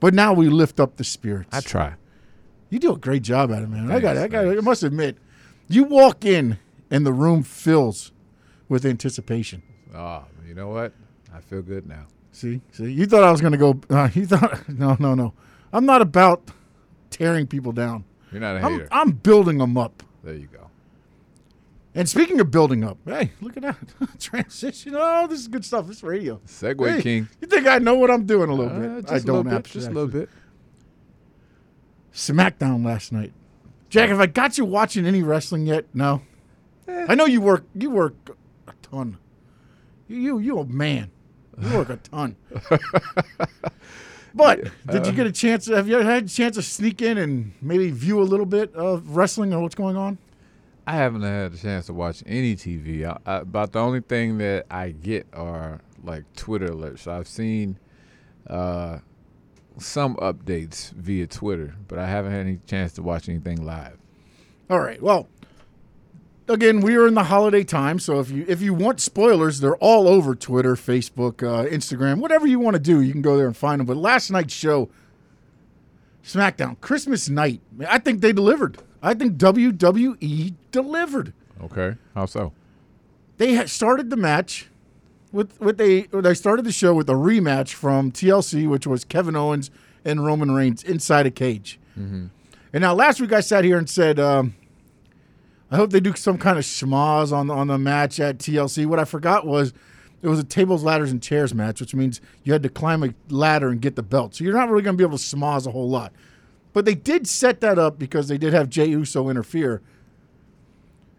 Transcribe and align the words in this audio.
But 0.00 0.14
now 0.14 0.32
we 0.32 0.48
lift 0.48 0.78
up 0.78 0.96
the 0.96 1.04
spirits. 1.04 1.48
I 1.52 1.60
try. 1.60 1.94
You 2.70 2.78
do 2.78 2.92
a 2.92 2.98
great 2.98 3.22
job 3.22 3.50
at 3.50 3.62
it, 3.62 3.68
man. 3.68 3.90
I 3.90 3.98
got 3.98 4.16
it. 4.16 4.20
I 4.20 4.28
got 4.28 4.46
it. 4.46 4.58
I 4.58 4.60
must 4.60 4.82
admit, 4.82 5.16
you 5.68 5.84
walk 5.84 6.24
in 6.24 6.58
and 6.90 7.04
the 7.04 7.12
room 7.12 7.42
fills 7.42 8.12
with 8.68 8.84
anticipation. 8.84 9.62
Oh, 9.94 10.24
you 10.46 10.54
know 10.54 10.68
what? 10.68 10.92
I 11.34 11.40
feel 11.40 11.62
good 11.62 11.88
now. 11.88 12.06
See, 12.30 12.60
see, 12.70 12.92
you 12.92 13.06
thought 13.06 13.24
I 13.24 13.32
was 13.32 13.40
going 13.40 13.52
to 13.52 13.58
go. 13.58 13.80
Uh, 13.90 14.08
you 14.14 14.26
thought, 14.26 14.68
no, 14.68 14.96
no, 15.00 15.14
no. 15.14 15.34
I'm 15.72 15.84
not 15.84 16.00
about 16.00 16.50
tearing 17.10 17.46
people 17.46 17.72
down. 17.72 18.04
You're 18.30 18.40
not 18.40 18.56
a 18.56 18.60
I'm. 18.64 18.88
I'm 18.92 19.10
building 19.12 19.58
them 19.58 19.76
up. 19.76 20.02
there 20.22 20.34
you 20.34 20.46
go. 20.46 20.70
And 21.98 22.08
speaking 22.08 22.38
of 22.38 22.48
building 22.52 22.84
up, 22.84 22.96
hey, 23.06 23.32
look 23.40 23.56
at 23.56 23.64
that 23.64 23.76
transition. 24.20 24.94
Oh, 24.96 25.26
this 25.26 25.40
is 25.40 25.48
good 25.48 25.64
stuff. 25.64 25.88
This 25.88 25.96
is 25.96 26.02
radio. 26.04 26.40
Segue 26.46 26.94
Hey, 26.94 27.02
King. 27.02 27.28
You 27.40 27.48
think 27.48 27.66
I 27.66 27.78
know 27.78 27.94
what 27.96 28.08
I'm 28.08 28.24
doing 28.24 28.48
a 28.50 28.54
little 28.54 28.72
Uh, 28.72 29.00
bit? 29.00 29.10
I 29.10 29.18
don't. 29.18 29.42
bit. 29.42 29.52
actually. 29.52 29.80
Just 29.80 29.90
a 29.90 29.94
little 29.94 30.06
bit. 30.08 30.28
SmackDown 32.14 32.84
last 32.84 33.10
night. 33.10 33.32
Jack, 33.88 34.10
have 34.10 34.20
I 34.20 34.26
got 34.26 34.56
you 34.58 34.64
watching 34.64 35.06
any 35.06 35.24
wrestling 35.24 35.66
yet? 35.66 35.86
No. 35.92 36.22
I 36.86 37.16
know 37.16 37.24
you 37.26 37.40
work. 37.40 37.64
You 37.74 37.90
work 37.90 38.14
a 38.68 38.72
ton. 38.80 39.18
You 40.06 40.18
you 40.18 40.38
you 40.38 40.58
a 40.60 40.64
man. 40.66 41.10
You 41.60 41.76
work 41.78 41.90
a 41.90 41.96
ton. 41.96 42.36
but 44.36 44.70
did 44.88 45.04
you 45.04 45.12
get 45.12 45.26
a 45.26 45.32
chance? 45.32 45.66
Have 45.66 45.88
you 45.88 45.96
had 45.98 46.26
a 46.26 46.28
chance 46.28 46.54
to 46.54 46.62
sneak 46.62 47.02
in 47.02 47.18
and 47.18 47.54
maybe 47.60 47.90
view 47.90 48.20
a 48.20 48.22
little 48.22 48.46
bit 48.46 48.72
of 48.76 49.16
wrestling 49.16 49.52
or 49.52 49.60
what's 49.62 49.74
going 49.74 49.96
on? 49.96 50.16
I 50.88 50.92
haven't 50.92 51.20
had 51.20 51.52
a 51.52 51.56
chance 51.58 51.84
to 51.86 51.92
watch 51.92 52.22
any 52.24 52.56
TV. 52.56 53.04
I, 53.04 53.18
I, 53.30 53.36
about 53.40 53.72
the 53.72 53.78
only 53.78 54.00
thing 54.00 54.38
that 54.38 54.64
I 54.70 54.92
get 54.92 55.26
are 55.34 55.82
like 56.02 56.24
Twitter 56.34 56.68
alerts. 56.68 57.06
I've 57.06 57.28
seen 57.28 57.78
uh, 58.46 59.00
some 59.76 60.16
updates 60.16 60.92
via 60.92 61.26
Twitter, 61.26 61.74
but 61.88 61.98
I 61.98 62.08
haven't 62.08 62.32
had 62.32 62.40
any 62.40 62.60
chance 62.66 62.94
to 62.94 63.02
watch 63.02 63.28
anything 63.28 63.66
live. 63.66 63.98
All 64.70 64.80
right. 64.80 65.02
Well, 65.02 65.28
again, 66.48 66.80
we 66.80 66.96
are 66.96 67.06
in 67.06 67.12
the 67.12 67.24
holiday 67.24 67.64
time, 67.64 67.98
so 67.98 68.18
if 68.18 68.30
you 68.30 68.46
if 68.48 68.62
you 68.62 68.72
want 68.72 68.98
spoilers, 69.02 69.60
they're 69.60 69.76
all 69.76 70.08
over 70.08 70.34
Twitter, 70.34 70.74
Facebook, 70.74 71.46
uh, 71.46 71.68
Instagram, 71.68 72.20
whatever 72.20 72.46
you 72.46 72.58
want 72.58 72.76
to 72.76 72.80
do, 72.80 73.02
you 73.02 73.12
can 73.12 73.20
go 73.20 73.36
there 73.36 73.46
and 73.46 73.54
find 73.54 73.80
them. 73.80 73.86
But 73.86 73.98
last 73.98 74.30
night's 74.30 74.54
show, 74.54 74.88
SmackDown, 76.24 76.80
Christmas 76.80 77.28
night, 77.28 77.60
I 77.86 77.98
think 77.98 78.22
they 78.22 78.32
delivered. 78.32 78.78
I 79.02 79.14
think 79.14 79.36
WWE 79.36 80.54
delivered. 80.70 81.32
Okay, 81.62 81.96
how 82.14 82.26
so? 82.26 82.52
They 83.36 83.66
started 83.66 84.10
the 84.10 84.16
match 84.16 84.68
with 85.32 85.60
with 85.60 85.78
they 85.78 86.02
they 86.12 86.34
started 86.34 86.64
the 86.64 86.72
show 86.72 86.94
with 86.94 87.08
a 87.08 87.14
rematch 87.14 87.72
from 87.74 88.10
TLC, 88.10 88.68
which 88.68 88.86
was 88.86 89.04
Kevin 89.04 89.36
Owens 89.36 89.70
and 90.04 90.24
Roman 90.24 90.50
Reigns 90.52 90.82
inside 90.82 91.26
a 91.26 91.30
cage. 91.30 91.78
And 92.72 92.82
now 92.82 92.94
last 92.94 93.20
week 93.20 93.32
I 93.32 93.40
sat 93.40 93.64
here 93.64 93.78
and 93.78 93.88
said, 93.88 94.20
um, 94.20 94.54
I 95.70 95.76
hope 95.76 95.90
they 95.90 96.00
do 96.00 96.14
some 96.14 96.38
kind 96.38 96.58
of 96.58 96.64
schmoz 96.64 97.32
on 97.32 97.46
the, 97.48 97.54
on 97.54 97.66
the 97.66 97.78
match 97.78 98.20
at 98.20 98.38
TLC. 98.38 98.86
What 98.86 98.98
I 98.98 99.04
forgot 99.04 99.46
was 99.46 99.72
it 100.22 100.28
was 100.28 100.38
a 100.38 100.44
tables, 100.44 100.82
ladders, 100.82 101.10
and 101.10 101.22
chairs 101.22 101.54
match, 101.54 101.80
which 101.80 101.94
means 101.94 102.20
you 102.44 102.52
had 102.52 102.62
to 102.62 102.68
climb 102.68 103.02
a 103.04 103.14
ladder 103.28 103.68
and 103.68 103.80
get 103.80 103.96
the 103.96 104.02
belt. 104.02 104.34
So 104.34 104.44
you're 104.44 104.54
not 104.54 104.68
really 104.68 104.82
going 104.82 104.96
to 104.96 104.98
be 104.98 105.06
able 105.06 105.18
to 105.18 105.24
schmoz 105.24 105.66
a 105.66 105.70
whole 105.70 105.88
lot. 105.88 106.12
But 106.78 106.84
they 106.84 106.94
did 106.94 107.26
set 107.26 107.60
that 107.62 107.76
up 107.76 107.98
because 107.98 108.28
they 108.28 108.38
did 108.38 108.52
have 108.52 108.70
Jey 108.70 108.86
Uso 108.86 109.28
interfere. 109.28 109.82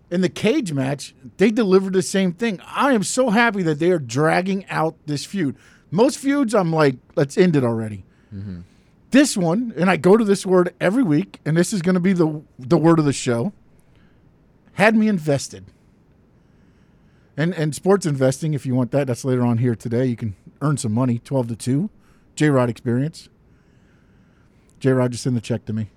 In 0.10 0.22
the 0.22 0.30
cage 0.30 0.72
match, 0.72 1.14
they 1.36 1.52
delivered 1.52 1.92
the 1.92 2.02
same 2.02 2.32
thing. 2.32 2.62
I 2.66 2.94
am 2.94 3.04
so 3.04 3.30
happy 3.30 3.62
that 3.64 3.78
they 3.78 3.92
are 3.92 4.00
dragging 4.00 4.66
out 4.70 4.96
this 5.06 5.26
feud. 5.26 5.58
Most 5.92 6.18
feuds, 6.18 6.56
I'm 6.56 6.72
like, 6.72 6.96
let's 7.18 7.38
end 7.38 7.58
it 7.58 7.66
already. 7.66 8.06
Mm-hmm. 8.34 8.62
This 9.12 9.36
one, 9.36 9.74
and 9.76 9.90
I 9.90 9.98
go 9.98 10.16
to 10.16 10.24
this 10.24 10.46
word 10.46 10.74
every 10.80 11.04
week, 11.04 11.42
and 11.44 11.58
this 11.58 11.74
is 11.74 11.82
going 11.82 11.96
to 11.96 12.00
be 12.00 12.14
the 12.14 12.42
the 12.58 12.78
word 12.78 12.98
of 12.98 13.04
the 13.04 13.12
show. 13.12 13.52
Had 14.76 14.96
me 14.96 15.10
invested. 15.10 15.66
And 17.36 17.54
and 17.54 17.76
sports 17.76 18.06
investing, 18.06 18.54
if 18.54 18.66
you 18.66 18.76
want 18.76 18.92
that, 18.92 19.08
that's 19.08 19.26
later 19.26 19.44
on 19.44 19.58
here 19.58 19.76
today. 19.76 20.06
You 20.06 20.16
can 20.16 20.38
earn 20.62 20.78
some 20.78 20.94
money, 20.94 21.20
twelve 21.20 21.50
to 21.50 21.58
two. 21.58 21.90
J 22.38 22.48
Rod 22.50 22.70
experience. 22.70 23.28
J 24.80 24.92
Rod 24.92 25.12
just 25.12 25.24
sent 25.24 25.36
the 25.36 25.42
check 25.42 25.66
to 25.66 25.74
me. 25.74 25.90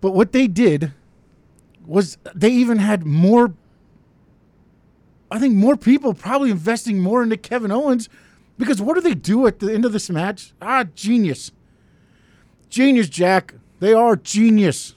But 0.00 0.12
what 0.12 0.32
they 0.32 0.46
did 0.46 0.92
was 1.86 2.18
they 2.34 2.50
even 2.50 2.78
had 2.78 3.04
more. 3.04 3.54
I 5.30 5.38
think 5.38 5.54
more 5.54 5.76
people 5.76 6.14
probably 6.14 6.50
investing 6.50 7.00
more 7.00 7.22
into 7.22 7.36
Kevin 7.36 7.70
Owens 7.70 8.08
because 8.56 8.80
what 8.80 8.94
do 8.94 9.00
they 9.00 9.14
do 9.14 9.46
at 9.46 9.58
the 9.58 9.72
end 9.72 9.84
of 9.84 9.92
this 9.92 10.08
match? 10.08 10.52
Ah, 10.62 10.84
genius. 10.94 11.52
Genius, 12.70 13.08
Jack. 13.08 13.54
They 13.80 13.92
are 13.92 14.16
genius. 14.16 14.94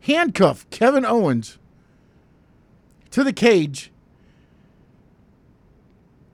Handcuff 0.00 0.68
Kevin 0.70 1.04
Owens 1.04 1.58
to 3.10 3.22
the 3.22 3.32
cage, 3.32 3.92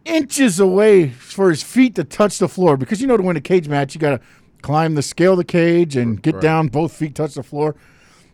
inches 0.05 0.59
away 0.59 1.11
for 1.11 1.51
his 1.51 1.63
feet 1.63 1.95
to 1.95 2.05
touch 2.05 2.39
the 2.39 2.49
floor. 2.49 2.77
Because 2.77 3.01
you 3.01 3.07
know, 3.07 3.17
to 3.17 3.23
win 3.23 3.37
a 3.37 3.41
cage 3.41 3.69
match, 3.69 3.95
you 3.95 4.01
got 4.01 4.19
to 4.19 4.21
climb 4.63 4.95
the 4.95 5.03
scale 5.03 5.33
of 5.33 5.39
the 5.39 5.45
cage 5.45 5.97
and 5.97 6.23
get 6.23 6.35
Right. 6.37 6.43
down, 6.43 6.69
both 6.69 6.93
feet 6.93 7.15
touch 7.15 7.35
the 7.35 7.43
floor. 7.43 7.75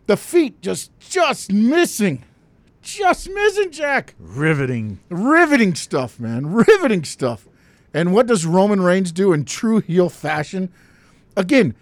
The 0.07 0.17
feet 0.17 0.61
just, 0.61 0.91
just 0.99 1.51
missing. 1.51 2.23
Just 2.81 3.29
missing, 3.29 3.71
Jack. 3.71 4.15
Riveting. 4.19 4.99
Riveting 5.09 5.75
stuff, 5.75 6.19
man. 6.19 6.53
Riveting 6.53 7.03
stuff. 7.03 7.47
And 7.93 8.13
what 8.13 8.27
does 8.27 8.45
Roman 8.45 8.81
Reigns 8.81 9.11
do 9.11 9.33
in 9.33 9.43
true 9.43 9.79
heel 9.79 10.09
fashion? 10.09 10.69
Again, 11.35 11.75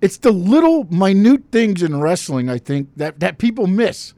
it's 0.00 0.18
the 0.18 0.32
little 0.32 0.84
minute 0.92 1.44
things 1.50 1.82
in 1.82 2.00
wrestling, 2.00 2.48
I 2.48 2.58
think, 2.58 2.88
that, 2.96 3.20
that 3.20 3.38
people 3.38 3.66
miss. 3.66 4.14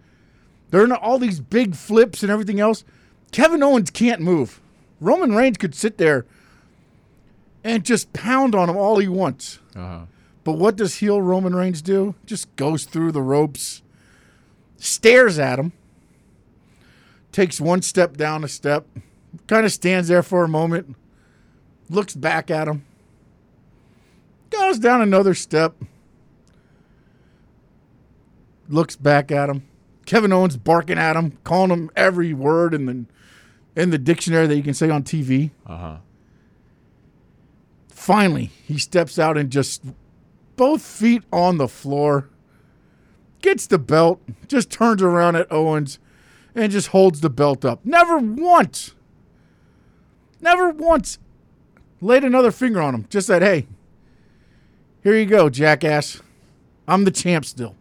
There 0.71 0.83
are 0.83 0.97
all 0.97 1.19
these 1.19 1.41
big 1.41 1.75
flips 1.77 2.22
and 2.22 2.33
everything 2.33 2.59
else. 2.61 2.84
Kevin 3.33 3.62
Owens 3.62 3.91
can't 3.91 4.21
move. 4.21 4.61
Roman 5.01 5.34
Reigns 5.34 5.56
could 5.59 5.75
sit 5.75 5.99
there 5.99 6.27
and 7.62 7.84
just 7.84 8.12
pound 8.12 8.55
on 8.55 8.69
him 8.69 8.77
all 8.77 8.99
he 8.99 9.09
wants. 9.09 9.59
Uh-huh. 9.77 10.07
But 10.45 10.53
what 10.53 10.77
does 10.77 10.97
heel 10.97 11.21
Roman 11.23 11.55
Reigns 11.55 11.83
do? 11.83 12.15
Just 12.27 12.55
goes 12.57 12.85
through 12.85 13.12
the 13.12 13.23
ropes, 13.23 13.83
stares 14.77 15.39
at 15.39 15.59
him, 15.59 15.73
takes 17.33 17.61
one 17.61 17.83
step 17.83 18.17
down 18.17 18.45
a 18.45 18.49
step, 18.49 18.87
kind 19.47 19.65
of 19.65 19.73
stands 19.73 20.09
there 20.09 20.23
for 20.23 20.45
a 20.45 20.49
moment, 20.49 20.95
looks 21.89 22.15
back 22.15 22.51
at 22.51 22.69
him, 22.69 22.84
goes 24.51 24.79
down 24.79 25.01
another 25.01 25.34
step, 25.34 25.75
looks 28.69 28.97
back 28.97 29.33
at 29.33 29.49
him. 29.49 29.65
Kevin 30.07 30.33
Owens 30.33 30.59
barking 30.59 30.99
at 30.99 31.17
him, 31.17 31.39
calling 31.45 31.71
him 31.71 31.91
every 31.97 32.34
word 32.34 32.75
in 32.75 32.84
the 32.87 33.05
in 33.81 33.91
the 33.91 33.99
dictionary 33.99 34.47
that 34.47 34.57
you 34.57 34.63
can 34.63 34.75
say 34.75 34.91
on 34.91 35.03
TV. 35.03 35.51
Uh-huh. 35.67 35.97
Finally, 38.04 38.50
he 38.66 38.76
steps 38.76 39.19
out 39.19 39.38
and 39.38 39.48
just 39.48 39.82
both 40.56 40.82
feet 40.82 41.22
on 41.32 41.56
the 41.56 41.66
floor, 41.66 42.28
gets 43.41 43.66
the 43.66 43.78
belt, 43.78 44.20
just 44.47 44.70
turns 44.70 45.00
around 45.00 45.37
at 45.37 45.50
Owens 45.50 45.98
and 46.54 46.70
just 46.70 46.88
holds 46.88 47.22
the 47.22 47.31
belt 47.31 47.65
up. 47.65 47.81
Never 47.82 48.19
once, 48.19 48.94
never 50.42 50.69
once 50.69 51.19
laid 52.03 52.25
another 52.25 52.50
finger 52.50 52.82
on 52.82 52.94
him. 52.94 53.06
Just 53.09 53.26
said, 53.26 53.41
hey, 53.41 53.66
here 55.03 55.16
you 55.16 55.25
go, 55.25 55.48
jackass. 55.48 56.21
I'm 56.86 57.04
the 57.04 57.10
champ 57.10 57.47
still. 57.47 57.75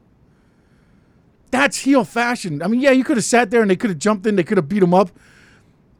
That's 1.51 1.79
heel 1.79 2.05
fashion. 2.05 2.61
I 2.61 2.67
mean, 2.67 2.79
yeah, 2.79 2.91
you 2.91 3.03
could 3.03 3.17
have 3.17 3.25
sat 3.25 3.51
there 3.51 3.61
and 3.61 3.69
they 3.69 3.75
could 3.75 3.89
have 3.89 3.99
jumped 3.99 4.25
in, 4.25 4.37
they 4.37 4.43
could 4.45 4.55
have 4.55 4.69
beat 4.69 4.83
him 4.83 4.93
up. 4.93 5.11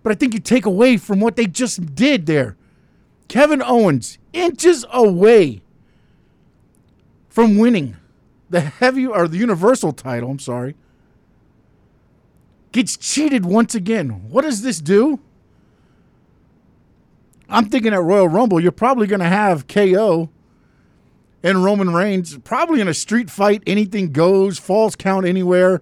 But 0.02 0.14
I 0.14 0.16
think 0.16 0.34
you 0.34 0.40
take 0.40 0.66
away 0.66 0.96
from 0.96 1.20
what 1.20 1.36
they 1.36 1.46
just 1.46 1.94
did 1.94 2.26
there. 2.26 2.56
Kevin 3.28 3.62
Owens 3.62 4.18
inches 4.32 4.86
away 4.92 5.62
from 7.30 7.58
winning 7.58 7.98
the 8.50 8.62
heavy 8.62 9.08
or 9.08 9.28
the 9.28 9.38
universal 9.38 9.92
title, 9.92 10.30
I'm 10.30 10.40
sorry. 10.40 10.76
Gets 12.72 12.98
cheated 12.98 13.46
once 13.46 13.74
again. 13.76 14.30
What 14.30 14.44
does 14.44 14.62
this 14.62 14.80
do? 14.80 15.20
I'm 17.50 17.70
thinking 17.70 17.94
at 17.94 18.02
Royal 18.02 18.28
Rumble, 18.28 18.60
you're 18.60 18.72
probably 18.72 19.08
going 19.08 19.20
to 19.20 19.28
have 19.28 19.68
KO 19.68 20.30
and 21.44 21.64
Roman 21.64 21.94
Reigns, 21.94 22.38
probably 22.40 22.80
in 22.80 22.88
a 22.88 22.94
street 22.94 23.30
fight, 23.30 23.62
anything 23.68 24.12
goes, 24.12 24.58
falls 24.58 24.96
count 24.96 25.26
anywhere. 25.26 25.82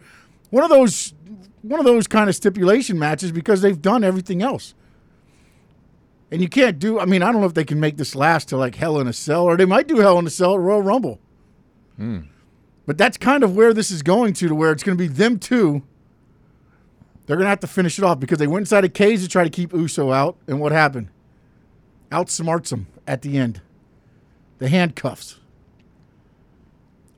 One 0.50 0.64
of 0.64 0.70
those 0.70 1.14
one 1.62 1.80
of 1.80 1.86
those 1.86 2.08
kind 2.08 2.28
of 2.28 2.36
stipulation 2.36 2.98
matches 2.98 3.32
because 3.32 3.62
they've 3.62 3.80
done 3.80 4.04
everything 4.04 4.42
else. 4.42 4.74
And 6.32 6.42
you 6.42 6.48
can't 6.48 6.80
do 6.80 7.00
I 7.00 7.06
mean, 7.06 7.22
I 7.22 7.32
don't 7.32 7.42
know 7.42 7.48
if 7.48 7.54
they 7.54 7.66
can 7.66 7.80
make 7.80 7.98
this 7.98 8.16
last 8.16 8.48
to 8.50 8.58
like 8.58 8.76
Hell 8.76 9.00
in 9.00 9.08
a 9.08 9.14
Cell, 9.14 9.44
or 9.44 9.58
they 9.58 9.66
might 9.66 9.88
do 9.88 9.98
Hell 9.98 10.18
in 10.18 10.26
a 10.26 10.30
Cell 10.30 10.54
at 10.54 10.60
Royal 10.60 10.82
Rumble. 10.82 11.20
Hmm. 11.98 12.20
But 12.86 12.98
that's 12.98 13.18
kind 13.18 13.44
of 13.44 13.56
where 13.56 13.74
this 13.74 13.92
is 13.92 14.02
going 14.02 14.34
to, 14.34 14.48
to 14.48 14.56
where 14.56 14.72
it's 14.72 14.84
going 14.84 14.98
to 14.98 15.02
be 15.02 15.08
them 15.08 15.38
two. 15.38 15.84
They're 17.26 17.36
going 17.38 17.46
to 17.46 17.50
have 17.50 17.60
to 17.62 17.68
finish 17.68 17.98
it 18.00 18.04
off 18.04 18.20
because 18.20 18.40
they 18.40 18.48
went 18.48 18.64
inside 18.64 18.84
a 18.84 18.90
cage 18.90 19.22
to 19.22 19.28
try 19.28 19.44
to 19.44 19.50
keep 19.50 19.72
Uso 19.74 20.12
out. 20.12 20.36
And 20.48 20.60
what 20.60 20.72
happened? 20.72 21.10
Outsmarts 22.12 22.70
them 22.70 22.88
at 23.06 23.22
the 23.22 23.38
end. 23.38 23.62
the 24.62 24.70
handcuffs. 24.70 25.40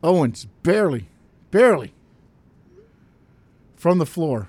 Owens 0.02 0.48
barely, 0.64 1.10
barely 1.52 1.94
from 3.76 3.98
the 3.98 4.06
floor 4.06 4.48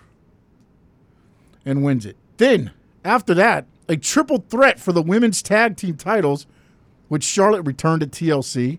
and 1.65 1.83
wins 1.83 2.07
it. 2.07 2.17
Then, 2.37 2.71
after 3.05 3.35
that, 3.35 3.67
a 3.89 3.97
triple 3.97 4.45
threat 4.49 4.81
for 4.81 4.93
the 4.93 5.03
women's 5.03 5.43
tag 5.43 5.77
team 5.77 5.97
titles, 5.97 6.47
which 7.09 7.25
Charlotte 7.25 7.63
returned 7.63 8.01
to 8.01 8.07
TLC. 8.07 8.79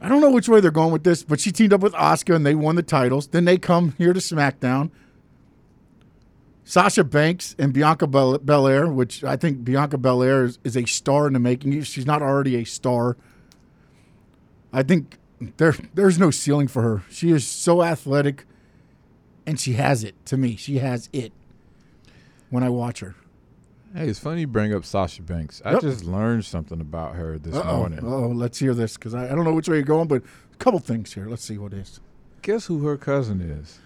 I 0.00 0.08
don't 0.08 0.20
know 0.20 0.30
which 0.30 0.48
way 0.48 0.60
they're 0.60 0.70
going 0.70 0.92
with 0.92 1.04
this, 1.04 1.22
but 1.22 1.40
she 1.40 1.50
teamed 1.50 1.72
up 1.72 1.80
with 1.80 1.94
Asuka 1.94 2.34
and 2.34 2.44
they 2.44 2.54
won 2.54 2.76
the 2.76 2.82
titles. 2.82 3.28
Then 3.28 3.44
they 3.44 3.56
come 3.58 3.94
here 3.98 4.12
to 4.12 4.20
SmackDown. 4.20 4.90
Sasha 6.64 7.04
Banks 7.04 7.54
and 7.58 7.72
Bianca 7.72 8.06
Bel- 8.08 8.38
Belair, 8.38 8.88
which 8.88 9.22
I 9.22 9.36
think 9.36 9.62
Bianca 9.62 9.96
Belair 9.98 10.44
is, 10.44 10.58
is 10.64 10.76
a 10.76 10.84
star 10.84 11.28
in 11.28 11.32
the 11.32 11.38
making. 11.38 11.80
She's 11.82 12.06
not 12.06 12.22
already 12.22 12.56
a 12.56 12.64
star. 12.64 13.16
I 14.72 14.82
think 14.82 15.16
there 15.58 15.74
there's 15.94 16.18
no 16.18 16.30
ceiling 16.32 16.66
for 16.66 16.82
her. 16.82 17.04
She 17.08 17.30
is 17.30 17.46
so 17.46 17.84
athletic, 17.84 18.46
and 19.46 19.60
she 19.60 19.74
has 19.74 20.02
it. 20.02 20.14
To 20.26 20.36
me, 20.36 20.56
she 20.56 20.78
has 20.78 21.08
it. 21.12 21.32
When 22.50 22.62
I 22.62 22.68
watch 22.68 23.00
her. 23.00 23.14
Hey, 23.94 24.08
it's 24.08 24.18
funny 24.18 24.42
you 24.42 24.46
bring 24.46 24.74
up 24.74 24.84
Sasha 24.84 25.22
Banks. 25.22 25.62
I 25.64 25.72
Yep. 25.72 25.80
just 25.80 26.04
learned 26.04 26.44
something 26.44 26.80
about 26.80 27.14
her 27.14 27.38
this 27.38 27.54
morning. 27.64 28.00
Oh, 28.02 28.28
let's 28.28 28.58
hear 28.58 28.74
this 28.74 28.94
because 28.94 29.14
I, 29.14 29.24
I 29.26 29.34
don't 29.34 29.44
know 29.44 29.54
which 29.54 29.68
way 29.68 29.76
you're 29.76 29.84
going, 29.84 30.06
but 30.08 30.22
a 30.52 30.56
couple 30.58 30.78
things 30.80 31.12
here. 31.14 31.26
Let's 31.28 31.44
see 31.44 31.56
what 31.58 31.72
it 31.72 31.78
is. 31.78 32.00
Guess 32.42 32.66
who 32.66 32.84
her 32.86 32.96
cousin 32.96 33.40
is? 33.40 33.78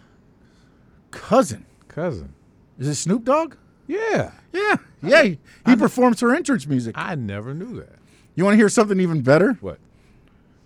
Cousin. 1.11 1.65
Cousin. 1.89 2.35
Is 2.79 2.89
it 2.89 2.95
Snoop 2.97 3.25
Dogg? 3.25 3.55
Yeah. 3.87 4.33
Yeah. 4.53 4.77
Yeah. 5.03 5.23
He, 5.23 5.39
he 5.67 5.77
performs 5.77 6.21
her 6.21 6.35
entrance 6.35 6.67
music. 6.67 6.97
I 6.99 7.15
never 7.15 7.55
knew 7.55 7.77
that. 7.81 7.97
You 8.35 8.45
want 8.45 8.55
to 8.55 8.59
hear 8.59 8.69
something 8.69 9.01
even 9.01 9.23
better? 9.23 9.55
What? 9.61 9.79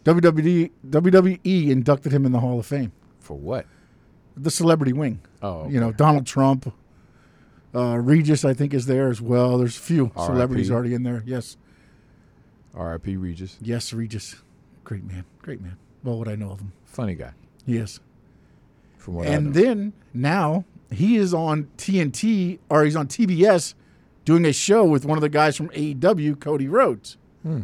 WWE, 0.04 0.70
WWE 0.88 1.70
inducted 1.70 2.12
him 2.12 2.26
in 2.26 2.32
the 2.32 2.40
Hall 2.40 2.58
of 2.58 2.66
Fame. 2.66 2.92
For 3.20 3.34
what? 3.36 3.66
The 4.36 4.50
celebrity 4.50 4.92
wing. 4.92 5.20
Oh, 5.42 5.68
You 5.68 5.80
know. 5.80 5.92
Donald 5.92 6.26
Trump. 6.26 6.72
Uh, 7.74 7.96
Regis, 7.98 8.44
I 8.44 8.54
think, 8.54 8.72
is 8.72 8.86
there 8.86 9.08
as 9.08 9.20
well. 9.20 9.58
There's 9.58 9.76
a 9.76 9.80
few 9.80 10.12
R.I.P.. 10.14 10.32
celebrities 10.32 10.70
already 10.70 10.94
in 10.94 11.02
there. 11.02 11.22
Yes. 11.26 11.56
R.I.P. 12.74 13.16
Regis. 13.16 13.56
Yes, 13.60 13.92
Regis. 13.92 14.36
Great 14.84 15.04
man. 15.04 15.24
Great 15.42 15.60
man. 15.60 15.76
Well, 16.02 16.18
what 16.18 16.28
I 16.28 16.34
know 16.36 16.50
of 16.50 16.60
him. 16.60 16.72
Funny 16.84 17.14
guy. 17.14 17.32
Yes. 17.66 17.98
From 18.98 19.14
what 19.14 19.26
I 19.26 19.30
and 19.30 19.54
then 19.54 19.92
now 20.12 20.64
he 20.90 21.16
is 21.16 21.34
on 21.34 21.68
TNT 21.76 22.58
or 22.68 22.84
he's 22.84 22.96
on 22.96 23.08
TBS 23.08 23.74
doing 24.24 24.44
a 24.44 24.52
show 24.52 24.84
with 24.84 25.04
one 25.04 25.18
of 25.18 25.22
the 25.22 25.28
guys 25.28 25.56
from 25.56 25.68
AEW, 25.70 26.38
Cody 26.40 26.68
Rhodes. 26.68 27.16
Hmm. 27.42 27.62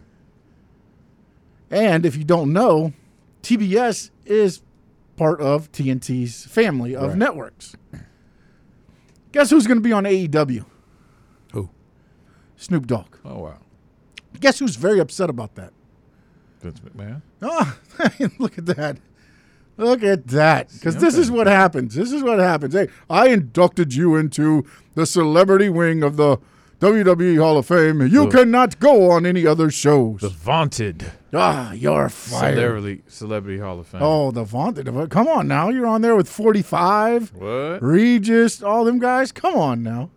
And 1.70 2.04
if 2.04 2.16
you 2.16 2.24
don't 2.24 2.52
know, 2.52 2.92
TBS 3.42 4.10
is 4.26 4.62
part 5.16 5.40
of 5.40 5.70
TNT's 5.72 6.46
family 6.46 6.94
of 6.96 7.10
Right. 7.10 7.18
networks. 7.18 7.76
Guess 9.32 9.50
who's 9.50 9.66
going 9.66 9.78
to 9.78 9.82
be 9.82 9.92
on 9.92 10.04
AEW? 10.04 10.64
Who? 11.52 11.70
Snoop 12.56 12.86
Dogg. 12.86 13.16
Oh 13.24 13.38
wow. 13.40 13.58
Guess 14.38 14.58
who's 14.58 14.76
very 14.76 14.98
upset 14.98 15.30
about 15.30 15.54
that? 15.56 15.72
Vince 16.60 16.80
McMahon. 16.80 17.22
Oh, 17.42 17.78
look 18.38 18.58
at 18.58 18.66
that. 18.66 18.98
Look 19.76 20.02
at 20.02 20.26
that. 20.28 20.70
Because 20.72 20.96
this 20.96 21.16
is 21.16 21.30
what 21.30 21.46
happens. 21.46 21.94
This 21.94 22.12
is 22.12 22.22
what 22.22 22.38
happens. 22.38 22.74
Hey, 22.74 22.88
I 23.08 23.28
inducted 23.28 23.94
you 23.94 24.14
into 24.14 24.66
the 24.94 25.06
celebrity 25.06 25.70
wing 25.70 26.02
of 26.02 26.16
the 26.16 26.36
WWE 26.80 27.38
Hall 27.38 27.58
of 27.58 27.66
Fame. 27.66 28.00
You 28.02 28.24
The- 28.24 28.30
cannot 28.30 28.80
go 28.80 29.10
on 29.10 29.26
any 29.26 29.46
other 29.46 29.70
shows. 29.70 30.22
The 30.22 30.30
vaunted 30.30 31.12
ah, 31.34 31.72
you're 31.72 32.08
fired. 32.08 32.54
celebrity 32.56 33.02
celebrity 33.06 33.58
Hall 33.58 33.78
of 33.78 33.86
Fame. 33.86 34.00
Oh, 34.02 34.30
the 34.30 34.44
vaunted. 34.44 34.86
Come 35.10 35.28
on 35.28 35.46
now. 35.46 35.68
You're 35.68 35.86
on 35.86 36.00
there 36.00 36.16
with 36.16 36.28
45, 36.28 37.32
What? 37.34 37.82
Regis, 37.82 38.62
all 38.62 38.84
them 38.84 38.98
guys. 38.98 39.30
Come 39.30 39.56
on 39.56 39.82
now. 39.82 40.08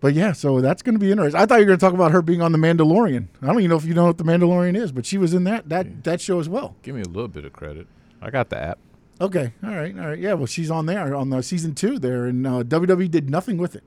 But 0.00 0.12
yeah, 0.14 0.32
so 0.32 0.60
that's 0.60 0.82
going 0.82 0.94
to 0.94 0.98
be 0.98 1.10
interesting. 1.10 1.40
I 1.40 1.46
thought 1.46 1.56
you 1.56 1.60
were 1.62 1.66
going 1.68 1.78
to 1.78 1.84
talk 1.84 1.94
about 1.94 2.12
her 2.12 2.20
being 2.20 2.42
on 2.42 2.52
The 2.52 2.58
Mandalorian. 2.58 3.28
I 3.42 3.46
don't 3.46 3.58
even 3.58 3.70
know 3.70 3.76
if 3.76 3.86
you 3.86 3.94
know 3.94 4.06
what 4.06 4.18
The 4.18 4.24
Mandalorian 4.24 4.76
is, 4.76 4.92
but 4.92 5.06
she 5.06 5.16
was 5.18 5.32
in 5.32 5.44
that 5.44 5.68
that 5.70 6.04
that 6.04 6.20
show 6.20 6.40
as 6.40 6.48
well. 6.48 6.76
Give 6.82 6.94
me 6.94 7.00
a 7.02 7.06
little 7.08 7.28
bit 7.28 7.44
of 7.44 7.52
credit. 7.52 7.86
I 8.20 8.30
got 8.30 8.50
the 8.50 8.58
app. 8.58 8.78
Okay, 9.20 9.52
all 9.62 9.70
right, 9.70 9.96
all 9.98 10.08
right. 10.08 10.18
Yeah, 10.18 10.34
well, 10.34 10.46
she's 10.46 10.70
on 10.70 10.86
there 10.86 11.14
on 11.14 11.30
the 11.30 11.42
season 11.42 11.74
two 11.74 11.98
there, 11.98 12.24
and 12.26 12.46
uh, 12.46 12.62
WWE 12.64 13.10
did 13.10 13.30
nothing 13.30 13.56
with 13.58 13.76
it. 13.76 13.84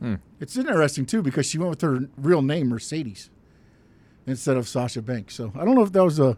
Hmm. 0.00 0.16
It's 0.40 0.56
interesting 0.56 1.06
too 1.06 1.22
because 1.22 1.46
she 1.46 1.58
went 1.58 1.70
with 1.70 1.80
her 1.80 2.08
real 2.16 2.42
name 2.42 2.68
Mercedes 2.68 3.30
instead 4.26 4.56
of 4.56 4.68
Sasha 4.68 5.02
Banks. 5.02 5.34
So 5.34 5.52
I 5.56 5.64
don't 5.64 5.74
know 5.74 5.82
if 5.82 5.92
that 5.92 6.04
was 6.04 6.18
a 6.18 6.36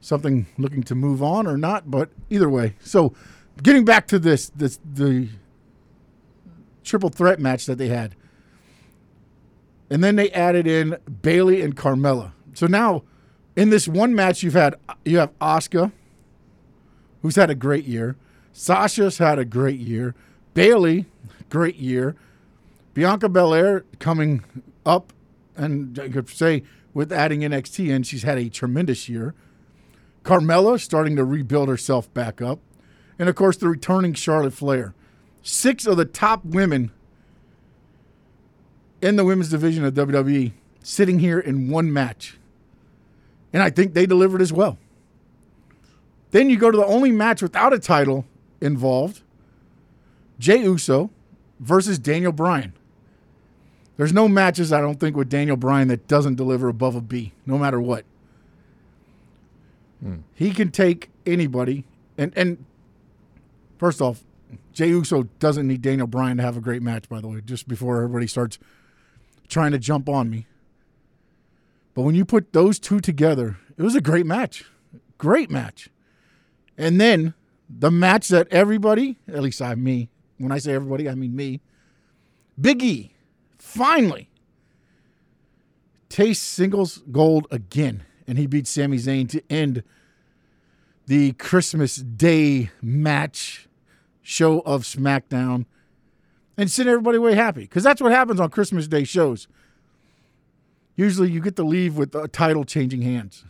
something 0.00 0.46
looking 0.58 0.82
to 0.84 0.94
move 0.94 1.22
on 1.22 1.46
or 1.46 1.56
not, 1.56 1.90
but 1.90 2.10
either 2.30 2.48
way. 2.48 2.74
So 2.80 3.14
getting 3.62 3.84
back 3.84 4.06
to 4.08 4.18
this, 4.18 4.50
this 4.50 4.78
the 4.84 5.28
triple 6.82 7.10
threat 7.10 7.40
match 7.40 7.66
that 7.66 7.78
they 7.78 7.88
had, 7.88 8.14
and 9.90 10.02
then 10.02 10.16
they 10.16 10.30
added 10.30 10.66
in 10.66 10.98
Bayley 11.22 11.62
and 11.62 11.76
Carmella. 11.76 12.32
So 12.54 12.66
now 12.66 13.04
in 13.54 13.70
this 13.70 13.86
one 13.86 14.14
match, 14.14 14.42
you've 14.42 14.54
had 14.54 14.76
you 15.04 15.18
have 15.18 15.36
Asuka 15.38 15.92
who's 17.26 17.34
had 17.34 17.50
a 17.50 17.54
great 17.56 17.84
year. 17.84 18.16
Sasha's 18.52 19.18
had 19.18 19.38
a 19.38 19.44
great 19.44 19.80
year. 19.80 20.14
Bayley, 20.54 21.06
great 21.48 21.76
year. 21.76 22.16
Bianca 22.94 23.28
Belair 23.28 23.84
coming 23.98 24.44
up, 24.84 25.12
and 25.56 25.98
I 25.98 26.08
could 26.08 26.28
say 26.28 26.62
with 26.94 27.12
adding 27.12 27.40
NXT 27.40 27.88
in, 27.88 28.02
she's 28.02 28.22
had 28.22 28.38
a 28.38 28.48
tremendous 28.48 29.08
year. 29.08 29.34
Carmella 30.24 30.80
starting 30.80 31.14
to 31.16 31.24
rebuild 31.24 31.68
herself 31.68 32.12
back 32.14 32.40
up. 32.40 32.58
And 33.18 33.28
of 33.28 33.34
course, 33.34 33.56
the 33.56 33.68
returning 33.68 34.14
Charlotte 34.14 34.54
Flair. 34.54 34.94
Six 35.42 35.86
of 35.86 35.96
the 35.96 36.04
top 36.04 36.44
women 36.44 36.90
in 39.00 39.16
the 39.16 39.24
women's 39.24 39.50
division 39.50 39.84
of 39.84 39.94
WWE 39.94 40.52
sitting 40.82 41.18
here 41.18 41.38
in 41.38 41.70
one 41.70 41.92
match. 41.92 42.38
And 43.52 43.62
I 43.62 43.70
think 43.70 43.94
they 43.94 44.06
delivered 44.06 44.42
as 44.42 44.52
well. 44.52 44.78
Then 46.30 46.50
you 46.50 46.56
go 46.56 46.70
to 46.70 46.76
the 46.76 46.86
only 46.86 47.12
match 47.12 47.42
without 47.42 47.72
a 47.72 47.78
title 47.78 48.24
involved 48.60 49.22
Jey 50.38 50.62
Uso 50.62 51.10
versus 51.60 51.98
Daniel 51.98 52.32
Bryan. 52.32 52.72
There's 53.96 54.12
no 54.12 54.28
matches, 54.28 54.72
I 54.72 54.80
don't 54.80 55.00
think, 55.00 55.16
with 55.16 55.28
Daniel 55.28 55.56
Bryan 55.56 55.88
that 55.88 56.06
doesn't 56.06 56.34
deliver 56.34 56.68
above 56.68 56.94
a 56.94 57.00
B, 57.00 57.32
no 57.46 57.56
matter 57.56 57.80
what. 57.80 58.04
Hmm. 60.02 60.16
He 60.34 60.50
can 60.50 60.70
take 60.70 61.10
anybody. 61.24 61.84
And, 62.18 62.32
and 62.36 62.64
first 63.78 64.02
off, 64.02 64.22
Jey 64.72 64.88
Uso 64.88 65.24
doesn't 65.38 65.66
need 65.66 65.80
Daniel 65.80 66.06
Bryan 66.06 66.36
to 66.36 66.42
have 66.42 66.56
a 66.56 66.60
great 66.60 66.82
match, 66.82 67.08
by 67.08 67.20
the 67.20 67.28
way, 67.28 67.40
just 67.44 67.66
before 67.66 67.96
everybody 67.96 68.26
starts 68.26 68.58
trying 69.48 69.72
to 69.72 69.78
jump 69.78 70.08
on 70.08 70.28
me. 70.28 70.46
But 71.94 72.02
when 72.02 72.14
you 72.14 72.26
put 72.26 72.52
those 72.52 72.78
two 72.78 73.00
together, 73.00 73.56
it 73.78 73.82
was 73.82 73.94
a 73.94 74.02
great 74.02 74.26
match. 74.26 74.64
Great 75.16 75.50
match. 75.50 75.88
And 76.76 77.00
then 77.00 77.32
the 77.70 77.90
match 77.90 78.28
that 78.28 78.48
everybody, 78.50 79.16
at 79.26 79.42
least 79.42 79.62
I 79.62 79.74
me, 79.74 80.10
when 80.38 80.52
I 80.52 80.58
say 80.58 80.74
everybody, 80.74 81.08
I 81.08 81.14
mean 81.14 81.34
me, 81.34 81.60
Big 82.60 82.82
E, 82.82 83.12
finally 83.58 84.30
tastes 86.08 86.46
singles 86.46 87.02
gold 87.10 87.46
again. 87.50 88.04
And 88.26 88.38
he 88.38 88.46
beat 88.46 88.66
Sami 88.66 88.96
Zayn 88.96 89.28
to 89.30 89.42
end 89.50 89.82
the 91.06 91.32
Christmas 91.34 91.96
Day 91.96 92.70
match 92.82 93.68
show 94.22 94.60
of 94.60 94.82
SmackDown 94.82 95.66
and 96.56 96.70
send 96.70 96.88
everybody 96.88 97.18
away 97.18 97.34
happy. 97.34 97.62
Because 97.62 97.84
that's 97.84 98.00
what 98.00 98.12
happens 98.12 98.40
on 98.40 98.50
Christmas 98.50 98.88
Day 98.88 99.04
shows. 99.04 99.46
Usually 100.96 101.30
you 101.30 101.40
get 101.40 101.56
to 101.56 101.62
leave 101.62 101.96
with 101.96 102.14
uh, 102.14 102.22
a 102.22 102.28
title 102.28 102.64
changing 102.64 103.02
hands. 103.02 103.44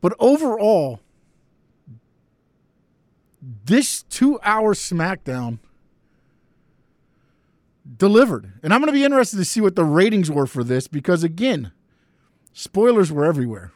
But 0.00 0.14
overall, 0.18 1.00
this 3.64 4.02
two 4.04 4.38
hour 4.42 4.74
SmackDown 4.74 5.58
delivered. 7.96 8.52
And 8.62 8.72
I'm 8.72 8.80
going 8.80 8.92
to 8.92 8.98
be 8.98 9.04
interested 9.04 9.36
to 9.36 9.44
see 9.44 9.60
what 9.60 9.76
the 9.76 9.84
ratings 9.84 10.30
were 10.30 10.46
for 10.46 10.64
this 10.64 10.88
because, 10.88 11.22
again, 11.22 11.72
spoilers 12.52 13.12
were 13.12 13.24
everywhere. 13.24 13.72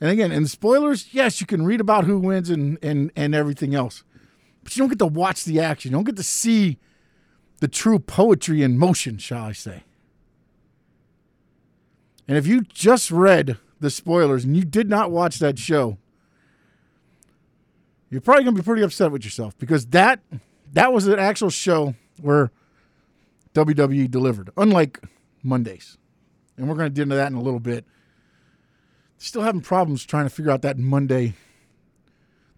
And 0.00 0.10
again, 0.10 0.32
in 0.32 0.46
spoilers, 0.46 1.14
yes, 1.14 1.40
you 1.40 1.46
can 1.46 1.64
read 1.64 1.80
about 1.80 2.04
who 2.04 2.18
wins 2.18 2.50
and, 2.50 2.78
and, 2.82 3.10
and 3.16 3.34
everything 3.34 3.74
else. 3.74 4.02
But 4.62 4.76
you 4.76 4.82
don't 4.82 4.90
get 4.90 4.98
to 4.98 5.06
watch 5.06 5.44
the 5.44 5.60
action. 5.60 5.90
You 5.90 5.96
don't 5.96 6.04
get 6.04 6.16
to 6.16 6.22
see 6.22 6.78
the 7.60 7.68
true 7.68 7.98
poetry 7.98 8.62
in 8.62 8.76
motion, 8.76 9.16
shall 9.18 9.44
I 9.44 9.52
say. 9.52 9.84
And 12.28 12.36
if 12.36 12.46
you 12.46 12.62
just 12.62 13.10
read 13.10 13.58
the 13.80 13.90
spoilers 13.90 14.44
and 14.44 14.56
you 14.56 14.64
did 14.64 14.90
not 14.90 15.10
watch 15.10 15.38
that 15.38 15.58
show, 15.58 15.98
you're 18.10 18.20
probably 18.20 18.44
going 18.44 18.54
to 18.54 18.62
be 18.62 18.64
pretty 18.64 18.82
upset 18.82 19.10
with 19.10 19.24
yourself 19.24 19.56
because 19.58 19.86
that 19.86 20.20
that 20.72 20.92
was 20.92 21.06
an 21.06 21.18
actual 21.18 21.50
show 21.50 21.94
where 22.20 22.50
WWE 23.54 24.10
delivered, 24.10 24.50
unlike 24.56 25.00
Mondays. 25.42 25.96
And 26.56 26.68
we're 26.68 26.74
going 26.74 26.90
to 26.90 26.94
get 26.94 27.02
into 27.02 27.16
that 27.16 27.30
in 27.30 27.34
a 27.34 27.42
little 27.42 27.60
bit. 27.60 27.84
Still 29.18 29.42
having 29.42 29.62
problems 29.62 30.04
trying 30.04 30.26
to 30.26 30.30
figure 30.30 30.50
out 30.50 30.62
that 30.62 30.78
Monday, 30.78 31.34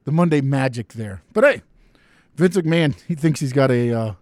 the 0.05 0.13
Monday 0.13 0.41
magic 0.41 0.95
there. 0.95 1.23
But 1.33 1.45
hey, 1.45 1.63
Vince 2.35 2.57
McMahon, 2.57 3.01
he 3.07 3.15
thinks 3.15 3.41
he's 3.41 3.53
got 3.53 3.71
a, 3.71 3.93
uh, 3.93 4.15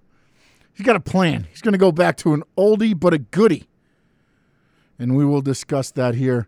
he's 0.75 0.85
got 0.85 0.97
a 0.97 1.00
plan. 1.00 1.47
He's 1.50 1.62
going 1.62 1.73
to 1.73 1.78
go 1.78 1.92
back 1.92 2.16
to 2.18 2.35
an 2.35 2.42
oldie 2.59 2.99
but 2.99 3.14
a 3.14 3.18
goodie, 3.18 3.68
and 4.99 5.16
we 5.16 5.25
will 5.25 5.42
discuss 5.42 5.90
that 5.92 6.14
here 6.14 6.47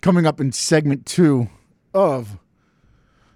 coming 0.00 0.26
up 0.26 0.40
in 0.40 0.52
segment 0.52 1.04
two 1.04 1.48
of 1.92 2.38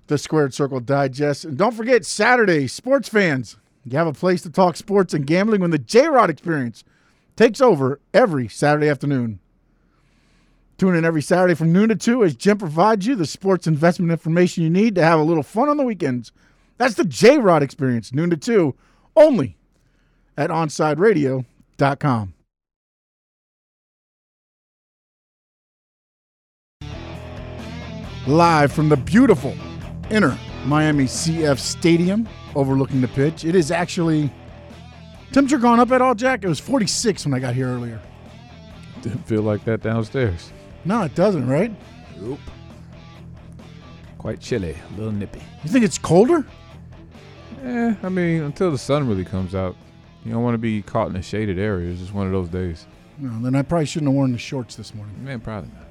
the 0.08 0.18
Squared 0.18 0.52
Circle 0.52 0.80
Digest. 0.80 1.44
And 1.44 1.56
don't 1.56 1.74
forget 1.74 2.04
Saturday, 2.04 2.66
sports 2.66 3.08
fans, 3.08 3.56
you 3.84 3.96
have 3.96 4.06
a 4.06 4.12
place 4.12 4.42
to 4.42 4.50
talk 4.50 4.76
sports 4.76 5.14
and 5.14 5.26
gambling 5.26 5.60
when 5.60 5.70
the 5.70 5.78
J 5.78 6.08
Rod 6.08 6.30
Experience 6.30 6.84
takes 7.36 7.60
over 7.60 8.00
every 8.12 8.48
Saturday 8.48 8.88
afternoon. 8.88 9.38
Tune 10.76 10.94
in 10.94 11.04
every 11.04 11.22
Saturday 11.22 11.54
from 11.54 11.72
noon 11.72 11.88
to 11.88 11.96
2 11.96 12.24
as 12.24 12.36
Jim 12.36 12.58
provides 12.58 13.06
you 13.06 13.14
the 13.16 13.26
sports 13.26 13.66
investment 13.66 14.12
information 14.12 14.62
you 14.62 14.70
need 14.70 14.94
to 14.94 15.02
have 15.02 15.18
a 15.18 15.24
little 15.24 15.42
fun 15.42 15.68
on 15.68 15.76
the 15.76 15.84
weekends. 15.84 16.32
That's 16.76 16.94
the 16.94 17.04
J 17.04 17.38
Rod 17.38 17.62
Experience, 17.62 18.12
noon 18.12 18.30
to 18.30 18.36
2, 18.36 18.74
only 19.16 19.56
at 20.36 20.50
OnsideRadio.com. 20.50 22.34
Live 28.26 28.72
from 28.72 28.90
the 28.90 28.96
beautiful 28.96 29.54
Inter 30.10 30.38
Miami 30.64 31.04
CF 31.04 31.58
Stadium 31.58 32.28
overlooking 32.54 33.00
the 33.00 33.08
pitch. 33.08 33.44
It 33.44 33.54
is 33.54 33.70
actually 33.70 34.32
temperature 35.32 35.58
gone 35.58 35.80
up 35.80 35.90
at 35.90 36.00
all, 36.00 36.14
Jack? 36.14 36.44
It 36.44 36.48
was 36.48 36.58
46 36.60 37.26
when 37.26 37.34
I 37.34 37.38
got 37.38 37.54
here 37.54 37.68
earlier. 37.68 38.00
Didn't 39.02 39.26
feel 39.26 39.42
like 39.42 39.64
that 39.64 39.82
downstairs. 39.82 40.52
No, 40.84 41.02
it 41.02 41.14
doesn't, 41.14 41.46
right? 41.46 41.72
Nope. 42.20 42.40
Quite 44.16 44.40
chilly, 44.40 44.74
a 44.74 44.96
little 44.96 45.12
nippy. 45.12 45.42
You 45.62 45.70
think 45.70 45.84
it's 45.84 45.98
colder? 45.98 46.44
Eh, 47.62 47.94
I 48.02 48.08
mean, 48.08 48.42
until 48.42 48.70
the 48.70 48.78
sun 48.78 49.08
really 49.08 49.24
comes 49.24 49.54
out. 49.54 49.76
You 50.24 50.32
don't 50.32 50.42
want 50.42 50.54
to 50.54 50.58
be 50.58 50.82
caught 50.82 51.08
in 51.08 51.12
the 51.12 51.22
shaded 51.22 51.58
areas. 51.58 51.92
It's 51.92 52.02
just 52.02 52.14
one 52.14 52.26
of 52.26 52.32
those 52.32 52.48
days. 52.48 52.86
No, 53.18 53.40
then 53.40 53.54
I 53.54 53.62
probably 53.62 53.86
shouldn't 53.86 54.08
have 54.08 54.16
worn 54.16 54.32
the 54.32 54.38
shorts 54.38 54.76
this 54.76 54.94
morning. 54.94 55.24
Man, 55.24 55.40
probably 55.40 55.70
not. 55.70 55.86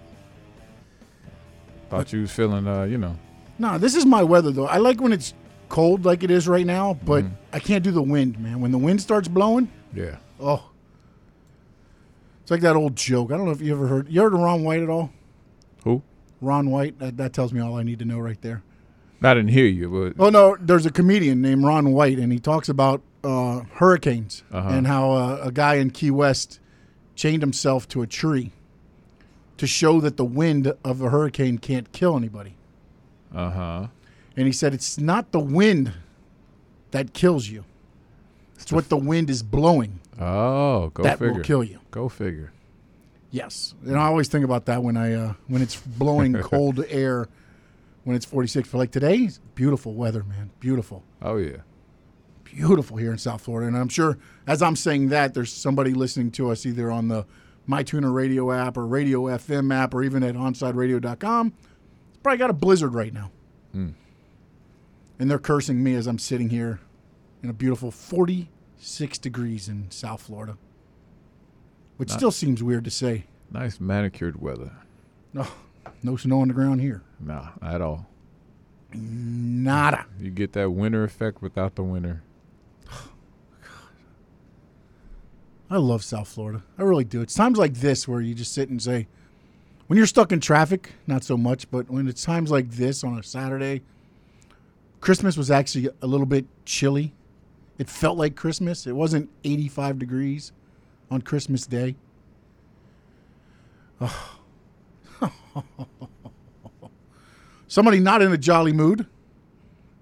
Thought 1.90 2.14
you 2.14 2.22
was 2.22 2.32
feeling, 2.32 2.68
uh, 2.68 2.84
you 2.84 2.98
know. 2.98 3.18
No, 3.60 3.78
this 3.78 3.96
is 3.96 4.06
my 4.06 4.24
weather 4.24 4.52
though. 4.52 4.68
I 4.68 4.78
like 4.78 5.02
when 5.02 5.12
it's 5.14 5.34
cold 5.70 6.06
like 6.06 6.24
it 6.24 6.32
is 6.32 6.48
right 6.48 6.66
now, 6.66 6.98
but 7.06 7.26
Mhm. 7.26 7.32
I 7.54 7.60
can't 7.60 7.84
do 7.84 7.92
the 7.92 8.02
wind, 8.02 8.40
man. 8.40 8.62
When 8.62 8.72
the 8.72 8.78
wind 8.78 9.02
starts 9.02 9.28
blowing, 9.28 9.70
Yeah. 9.94 10.18
oh. 10.40 10.70
It's 12.42 12.52
like 12.52 12.62
that 12.62 12.76
old 12.76 12.96
joke. 12.96 13.32
I 13.32 13.38
don't 13.38 13.46
know 13.46 13.52
if 13.52 13.62
you 13.62 13.74
ever 13.74 13.88
heard. 13.88 14.08
You 14.10 14.22
heard 14.22 14.34
of 14.34 14.40
Ron 14.40 14.64
White 14.64 14.82
at 14.82 14.90
all? 14.90 15.12
Who? 15.84 16.02
Ron 16.40 16.70
White. 16.70 16.98
That, 17.00 17.18
that 17.18 17.34
tells 17.34 17.52
me 17.52 17.60
all 17.60 17.76
I 17.76 17.84
need 17.84 18.00
to 18.00 18.06
know 18.06 18.20
right 18.20 18.42
there. 18.42 18.64
I 19.22 19.34
didn't 19.34 19.50
hear 19.50 19.66
you, 19.66 20.14
but 20.16 20.24
Oh 20.24 20.30
no, 20.30 20.56
there's 20.62 20.86
a 20.86 20.92
comedian 20.92 21.42
named 21.42 21.64
Ron 21.66 21.92
White, 21.92 22.20
and 22.20 22.32
he 22.32 22.40
talks 22.40 22.70
about 22.70 23.02
uh, 23.24 23.62
hurricanes 23.74 24.44
Uh-huh. 24.52 24.70
and 24.70 24.86
how 24.88 25.12
uh, 25.12 25.40
a 25.44 25.52
guy 25.52 25.76
in 25.76 25.90
Key 25.90 26.12
West 26.12 26.60
chained 27.16 27.42
himself 27.42 27.88
to 27.90 28.04
a 28.04 28.08
tree 28.08 28.52
to 29.58 29.66
show 29.66 30.00
that 30.02 30.18
the 30.18 30.24
wind 30.24 30.72
of 30.86 31.02
a 31.02 31.10
hurricane 31.10 31.58
can't 31.58 31.92
kill 31.92 32.16
anybody. 32.16 32.54
Uh 33.34 33.50
huh. 33.51 33.88
And 34.36 34.46
he 34.46 34.51
said 34.51 34.74
it's 34.74 34.98
not 35.00 35.31
the 35.31 35.39
wind 35.39 35.93
that 36.91 37.13
kills 37.13 37.48
you; 37.48 37.65
it's 38.60 38.72
what 38.72 38.89
the 38.89 38.98
wind 38.98 39.29
is 39.29 39.43
blowing 39.43 40.00
Oh, 40.19 40.89
go 40.93 41.03
figure. 41.03 41.10
that 41.12 41.19
figure. 41.19 41.34
will 41.34 41.43
kill 41.43 41.63
you. 41.63 41.79
Go 41.91 42.10
figure. 42.10 42.51
Yes, 43.31 43.75
and 43.86 43.98
I 43.98 44.05
always 44.05 44.27
think 44.29 44.46
about 44.46 44.65
that 44.65 44.84
when 44.84 44.96
I 44.98 45.13
uh, 45.13 45.34
when 45.48 45.62
it's 45.62 45.75
blowing 45.75 46.34
cold 46.41 46.84
air 46.89 47.27
when 48.03 48.15
it's 48.15 48.25
46. 48.25 48.69
But 48.69 48.77
like 48.77 48.91
today, 48.91 49.29
beautiful 49.55 49.93
weather, 49.93 50.24
man, 50.24 50.50
beautiful. 50.60 51.03
Oh 51.22 51.36
yeah. 51.38 51.57
beautiful 52.46 52.96
here 52.98 53.12
in 53.12 53.17
South 53.17 53.41
Florida. 53.41 53.67
And 53.67 53.77
I'm 53.77 53.89
sure 53.89 54.17
as 54.48 54.62
I'm 54.62 54.75
saying 54.77 55.10
that, 55.10 55.34
there's 55.34 55.51
somebody 55.51 55.93
listening 55.93 56.31
to 56.31 56.50
us 56.51 56.65
either 56.65 56.89
on 56.89 57.10
the 57.10 57.25
MyTuner 57.67 58.13
radio 58.13 58.51
app 58.53 58.77
or 58.77 58.88
Radio 58.88 59.24
FM 59.24 59.75
app 59.75 59.93
or 59.93 60.03
even 60.03 60.24
at 60.24 60.36
OnsideRadio.com. 60.36 61.53
Probably 62.27 62.39
got 62.39 62.50
a 62.50 62.53
blizzard 62.53 62.93
right 62.93 63.13
now. 63.13 63.31
Mm. 63.74 63.93
And 65.17 65.31
they're 65.31 65.39
cursing 65.39 65.81
me 65.81 65.96
as 65.96 66.07
I'm 66.07 66.19
sitting 66.19 66.50
here 66.50 66.81
in 67.41 67.50
a 67.50 67.53
beautiful 67.53 67.89
46 67.89 69.17
degrees 69.19 69.69
in 69.69 69.89
South 69.91 70.24
Florida, 70.24 70.57
which 71.96 72.10
Not- 72.10 72.17
still 72.17 72.31
seems 72.31 72.62
weird 72.62 72.84
to 72.84 72.91
say. 72.91 73.27
Nice 73.50 73.79
manicured 73.79 74.41
weather. 74.41 74.74
No, 75.31 75.48
no 76.03 76.17
snow 76.17 76.41
on 76.41 76.50
the 76.50 76.53
ground 76.53 76.81
here. 76.81 77.01
Nah, 77.17 77.51
at 77.62 77.79
all. 77.79 78.10
Nada. 78.93 80.05
You 80.19 80.29
get 80.29 80.51
that 80.51 80.72
winter 80.72 81.05
effect 81.05 81.41
without 81.41 81.75
the 81.75 81.84
winter. 81.84 82.24
I 85.72 85.77
love 85.77 86.03
South 86.03 86.27
Florida. 86.27 86.62
I 86.77 86.81
really 86.81 87.05
do. 87.05 87.22
It's 87.22 87.36
times 87.36 87.57
like 87.57 87.75
this 87.75 88.05
where 88.05 88.19
you 88.19 88.36
just 88.36 88.53
sit 88.53 88.67
and 88.67 88.81
say, 88.81 89.07
when 89.88 89.98
you're 89.98 90.08
stuck 90.08 90.32
in 90.32 90.39
traffic, 90.39 90.94
not 91.06 91.24
so 91.24 91.38
much, 91.38 91.70
but 91.72 91.89
when 91.89 92.08
it's 92.08 92.24
times 92.24 92.51
like 92.51 92.70
this 92.72 93.03
on 93.03 93.17
a 93.17 93.24
Saturday, 93.24 93.82
Christmas 95.01 95.38
was 95.38 95.50
actually 95.50 95.89
a 96.01 96.08
little 96.08 96.25
bit 96.25 96.46
chilly. 96.65 97.13
It 97.77 97.89
felt 97.89 98.17
like 98.17 98.36
Christmas. 98.36 98.88
It 98.88 98.96
wasn't 98.96 99.29
85 99.44 100.00
degrees 100.00 100.51
on 101.12 101.22
Christmas 101.22 101.65
Day. 101.67 101.96
Oh. 104.01 104.39
Somebody 107.67 108.00
not 108.00 108.22
in 108.22 108.32
a 108.32 108.38
jolly 108.38 108.74
mood. 108.74 109.08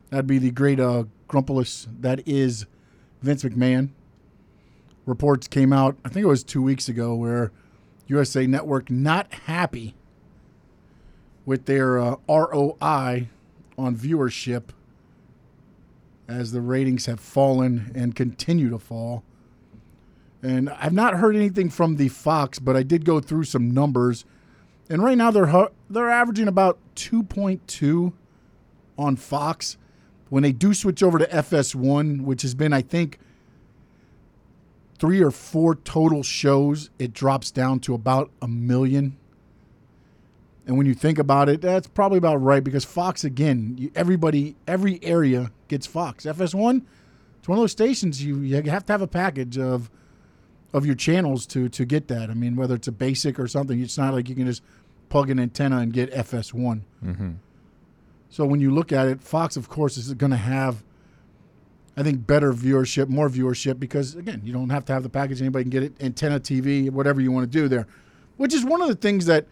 That'd 0.10 0.28
be 0.28 0.38
the 0.38 0.52
great 0.52 0.80
uh, 0.80 1.06
grumpulus 1.28 1.88
that 2.00 2.28
is 2.28 2.66
Vince 3.22 3.44
McMahon 3.44 3.90
reports 5.06 5.48
came 5.48 5.72
out, 5.72 5.96
I 6.04 6.10
think 6.10 6.24
it 6.24 6.28
was 6.28 6.44
two 6.44 6.62
weeks 6.62 6.90
ago, 6.90 7.16
where 7.16 7.52
USA 8.08 8.46
Network 8.48 8.90
not 8.90 9.32
happy 9.34 9.96
with 11.46 11.66
their 11.66 12.00
uh, 12.00 12.16
ROI 12.28 13.30
on 13.78 13.96
viewership 13.96 14.70
as 16.28 16.52
the 16.52 16.62
ratings 16.62 17.06
have 17.06 17.20
fallen 17.20 17.92
and 17.94 18.16
continue 18.16 18.70
to 18.70 18.80
fall. 18.80 19.24
And 20.42 20.70
I've 20.70 20.94
not 20.94 21.16
heard 21.16 21.36
anything 21.36 21.70
from 21.70 21.96
the 21.96 22.10
Fox, 22.10 22.60
but 22.60 22.76
I 22.76 22.84
did 22.84 23.06
go 23.06 23.20
through 23.20 23.46
some 23.46 23.72
numbers. 23.72 24.26
And 24.90 25.04
right 25.04 25.18
now 25.18 25.32
they're 25.32 25.70
they're 25.90 26.10
averaging 26.10 26.48
about 26.48 26.78
2.2 26.96 28.14
on 28.98 29.16
Fox. 29.16 29.78
When 30.30 30.44
they 30.44 30.52
do 30.52 30.74
switch 30.74 31.02
over 31.04 31.20
to 31.20 31.26
FS1, 31.28 32.22
which 32.22 32.42
has 32.42 32.56
been 32.56 32.74
I 32.74 32.82
think 32.82 33.20
three 34.98 35.22
or 35.22 35.32
four 35.32 35.76
total 35.76 36.24
shows, 36.24 36.90
it 37.00 37.14
drops 37.14 37.52
down 37.52 37.80
to 37.82 37.94
about 37.94 38.32
a 38.42 38.48
million. 38.48 39.18
And 40.66 40.78
when 40.78 40.88
you 40.88 40.94
think 40.94 41.20
about 41.20 41.48
it, 41.50 41.62
that's 41.62 41.88
probably 41.88 42.18
about 42.18 42.38
right 42.38 42.64
because 42.64 42.86
Fox, 42.86 43.24
again, 43.24 43.76
you, 43.78 43.92
everybody, 43.96 44.56
every 44.68 45.00
area 45.04 45.52
gets 45.68 45.86
Fox. 45.86 46.26
FS1, 46.26 46.82
it's 47.38 47.48
one 47.48 47.58
of 47.58 47.62
those 47.62 47.72
stations 47.72 48.24
you, 48.24 48.40
you 48.40 48.56
have 48.56 48.86
to 48.86 48.94
have 48.94 49.02
a 49.02 49.08
package 49.08 49.58
of 49.58 49.90
of 50.74 50.86
your 50.86 50.96
channels 50.96 51.46
to 51.46 51.70
to 51.70 51.86
get 51.86 52.10
that. 52.10 52.30
I 52.30 52.34
mean, 52.34 52.58
whether 52.58 52.76
it's 52.76 52.88
a 52.88 52.92
basic 52.92 53.40
or 53.40 53.48
something, 53.48 53.80
it's 53.82 53.98
not 53.98 54.14
like 54.14 54.28
you 54.28 54.36
can 54.36 54.46
just 54.46 54.62
plug 55.08 55.30
an 55.30 55.40
antenna 55.40 55.78
and 55.78 55.94
get 55.94 56.12
FS1. 56.12 56.82
Mm-hmm. 57.04 57.32
So 58.30 58.46
when 58.46 58.60
you 58.60 58.72
look 58.72 58.92
at 58.92 59.08
it, 59.08 59.22
Fox, 59.22 59.56
of 59.56 59.70
course, 59.70 59.96
is 59.96 60.14
going 60.16 60.32
to 60.32 60.38
have, 60.38 60.84
I 61.98 62.04
think, 62.04 62.28
better 62.28 62.52
viewership, 62.52 63.08
more 63.08 63.30
viewership 63.30 63.80
because 63.80 64.16
again, 64.16 64.42
you 64.44 64.52
don't 64.52 64.70
have 64.70 64.86
to 64.86 64.94
have 64.94 65.04
the 65.04 65.10
package. 65.10 65.42
Anybody 65.42 65.64
can 65.64 65.70
get 65.70 65.84
it, 65.84 65.94
antenna 66.02 66.40
TV, 66.40 66.90
whatever 66.90 67.22
you 67.22 67.32
want 67.32 67.50
to 67.50 67.60
do 67.60 67.68
there, 67.68 67.88
which 68.38 68.54
is 68.54 68.66
one 68.66 68.82
of 68.82 68.88
the 68.88 68.96
things 68.96 69.26
that 69.28 69.48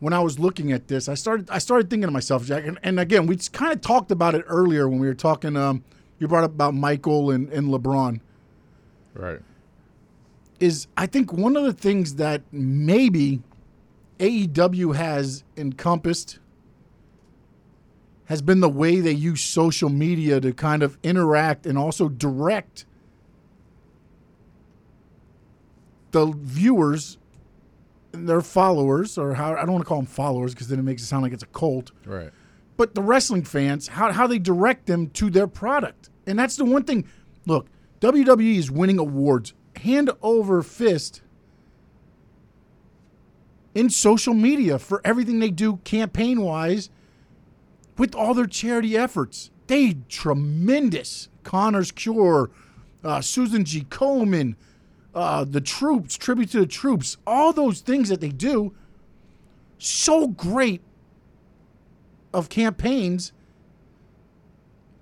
when 0.00 0.12
I 0.12 0.20
was 0.20 0.38
looking 0.38 0.72
at 0.72 0.88
this, 0.88 1.08
I 1.08 1.14
started 1.14 1.50
I 1.50 1.58
started 1.58 1.90
thinking 1.90 2.08
to 2.08 2.12
myself, 2.12 2.44
Jack, 2.44 2.66
and, 2.66 2.78
and 2.82 2.98
again, 3.00 3.26
we 3.26 3.36
kind 3.52 3.72
of 3.72 3.80
talked 3.80 4.10
about 4.10 4.34
it 4.34 4.44
earlier 4.46 4.88
when 4.88 4.98
we 4.98 5.06
were 5.06 5.14
talking. 5.14 5.56
Um, 5.56 5.84
you 6.18 6.28
brought 6.28 6.44
up 6.44 6.50
about 6.50 6.74
Michael 6.74 7.30
and, 7.30 7.48
and 7.52 7.68
LeBron. 7.68 8.20
Right. 9.14 9.40
Is 10.60 10.88
I 10.96 11.06
think 11.06 11.32
one 11.32 11.56
of 11.56 11.64
the 11.64 11.72
things 11.72 12.16
that 12.16 12.42
maybe 12.50 13.42
AEW 14.18 14.96
has 14.96 15.44
encompassed 15.56 16.38
has 18.28 18.42
been 18.42 18.60
the 18.60 18.68
way 18.68 19.00
they 19.00 19.12
use 19.12 19.40
social 19.40 19.88
media 19.88 20.40
to 20.40 20.52
kind 20.52 20.82
of 20.82 20.98
interact 21.02 21.66
and 21.66 21.76
also 21.78 22.08
direct 22.08 22.84
the 26.10 26.26
viewers 26.36 27.18
and 28.12 28.28
their 28.28 28.40
followers, 28.40 29.18
or 29.18 29.34
how 29.34 29.52
I 29.54 29.60
don't 29.60 29.72
want 29.72 29.84
to 29.84 29.88
call 29.88 29.98
them 29.98 30.06
followers 30.06 30.54
because 30.54 30.68
then 30.68 30.78
it 30.78 30.82
makes 30.82 31.02
it 31.02 31.06
sound 31.06 31.22
like 31.22 31.32
it's 31.32 31.42
a 31.42 31.46
cult, 31.46 31.90
Right. 32.06 32.30
but 32.76 32.94
the 32.94 33.02
wrestling 33.02 33.44
fans, 33.44 33.88
how, 33.88 34.12
how 34.12 34.26
they 34.26 34.38
direct 34.38 34.86
them 34.86 35.08
to 35.10 35.28
their 35.30 35.46
product. 35.46 36.08
And 36.26 36.38
that's 36.38 36.56
the 36.56 36.64
one 36.64 36.84
thing. 36.84 37.06
Look, 37.46 37.66
WWE 38.00 38.56
is 38.56 38.70
winning 38.70 38.98
awards 38.98 39.52
hand 39.76 40.10
over 40.22 40.62
fist 40.62 41.22
in 43.74 43.88
social 43.90 44.34
media 44.34 44.78
for 44.78 45.00
everything 45.04 45.38
they 45.38 45.50
do 45.50 45.76
campaign 45.84 46.40
wise 46.42 46.90
with 47.98 48.14
all 48.14 48.32
their 48.32 48.46
charity 48.46 48.96
efforts. 48.96 49.50
They 49.66 49.98
tremendous. 50.08 51.28
Connor's 51.42 51.90
Cure, 51.90 52.50
uh, 53.04 53.20
Susan 53.20 53.64
G. 53.64 53.82
Komen, 53.84 54.54
uh, 55.14 55.44
the 55.44 55.60
troops, 55.60 56.16
tribute 56.16 56.50
to 56.50 56.60
the 56.60 56.66
troops, 56.66 57.16
all 57.26 57.52
those 57.52 57.80
things 57.80 58.08
that 58.08 58.20
they 58.20 58.28
do. 58.30 58.74
So 59.78 60.28
great 60.28 60.82
of 62.32 62.48
campaigns. 62.48 63.32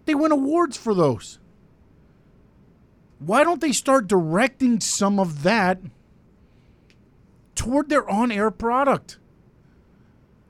They 0.05 0.15
win 0.15 0.33
awards 0.33 0.76
for 0.76 0.95
those. 0.95 1.38
Why 3.19 3.45
don't 3.45 3.61
they 3.61 3.73
start 3.73 4.07
directing 4.07 4.81
some 4.81 5.19
of 5.19 5.43
that 5.43 5.81
toward 7.55 7.88
their 7.88 8.09
on 8.09 8.31
air 8.31 8.50
product? 8.50 9.19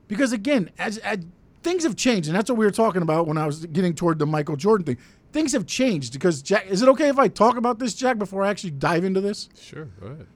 Because 0.07 0.31
again, 0.31 0.69
as, 0.77 0.97
as 0.99 1.19
things 1.63 1.83
have 1.83 1.95
changed, 1.95 2.27
and 2.29 2.35
that's 2.35 2.49
what 2.49 2.57
we 2.57 2.65
were 2.65 2.71
talking 2.71 3.01
about 3.01 3.27
when 3.27 3.37
I 3.37 3.45
was 3.45 3.65
getting 3.67 3.93
toward 3.93 4.19
the 4.19 4.25
Michael 4.25 4.55
Jordan 4.55 4.85
thing. 4.85 4.97
Things 5.33 5.51
have 5.53 5.65
changed 5.65 6.13
because 6.13 6.41
Jack. 6.41 6.67
Is 6.67 6.81
it 6.81 6.89
okay 6.89 7.09
if 7.09 7.19
I 7.19 7.27
talk 7.27 7.57
about 7.57 7.79
this, 7.79 7.93
Jack, 7.93 8.17
before 8.17 8.43
I 8.43 8.49
actually 8.49 8.71
dive 8.71 9.03
into 9.03 9.21
this? 9.21 9.49
Sure, 9.59 9.85
go 9.99 10.07
ahead. 10.07 10.27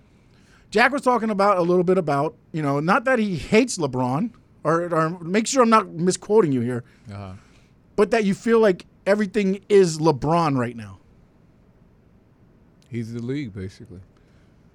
Jack 0.70 0.92
was 0.92 1.02
talking 1.02 1.30
about 1.30 1.58
a 1.58 1.62
little 1.62 1.84
bit 1.84 1.98
about 1.98 2.36
you 2.52 2.62
know 2.62 2.80
not 2.80 3.06
that 3.06 3.20
he 3.20 3.36
hates 3.38 3.78
LeBron 3.78 4.32
or, 4.64 4.94
or 4.94 5.10
make 5.22 5.48
sure 5.48 5.64
I'm 5.64 5.70
not 5.70 5.88
misquoting 5.90 6.52
you 6.52 6.62
here, 6.62 6.84
Uh-huh. 7.12 7.34
but 7.96 8.12
that 8.12 8.26
you 8.26 8.34
feel 8.34 8.60
like 8.60 8.86
everything 9.08 9.64
is 9.70 9.98
LeBron 9.98 10.56
right 10.58 10.76
now, 10.76 11.00
He's 12.90 13.14
the 13.14 13.22
league, 13.22 13.54
basically. 13.54 14.00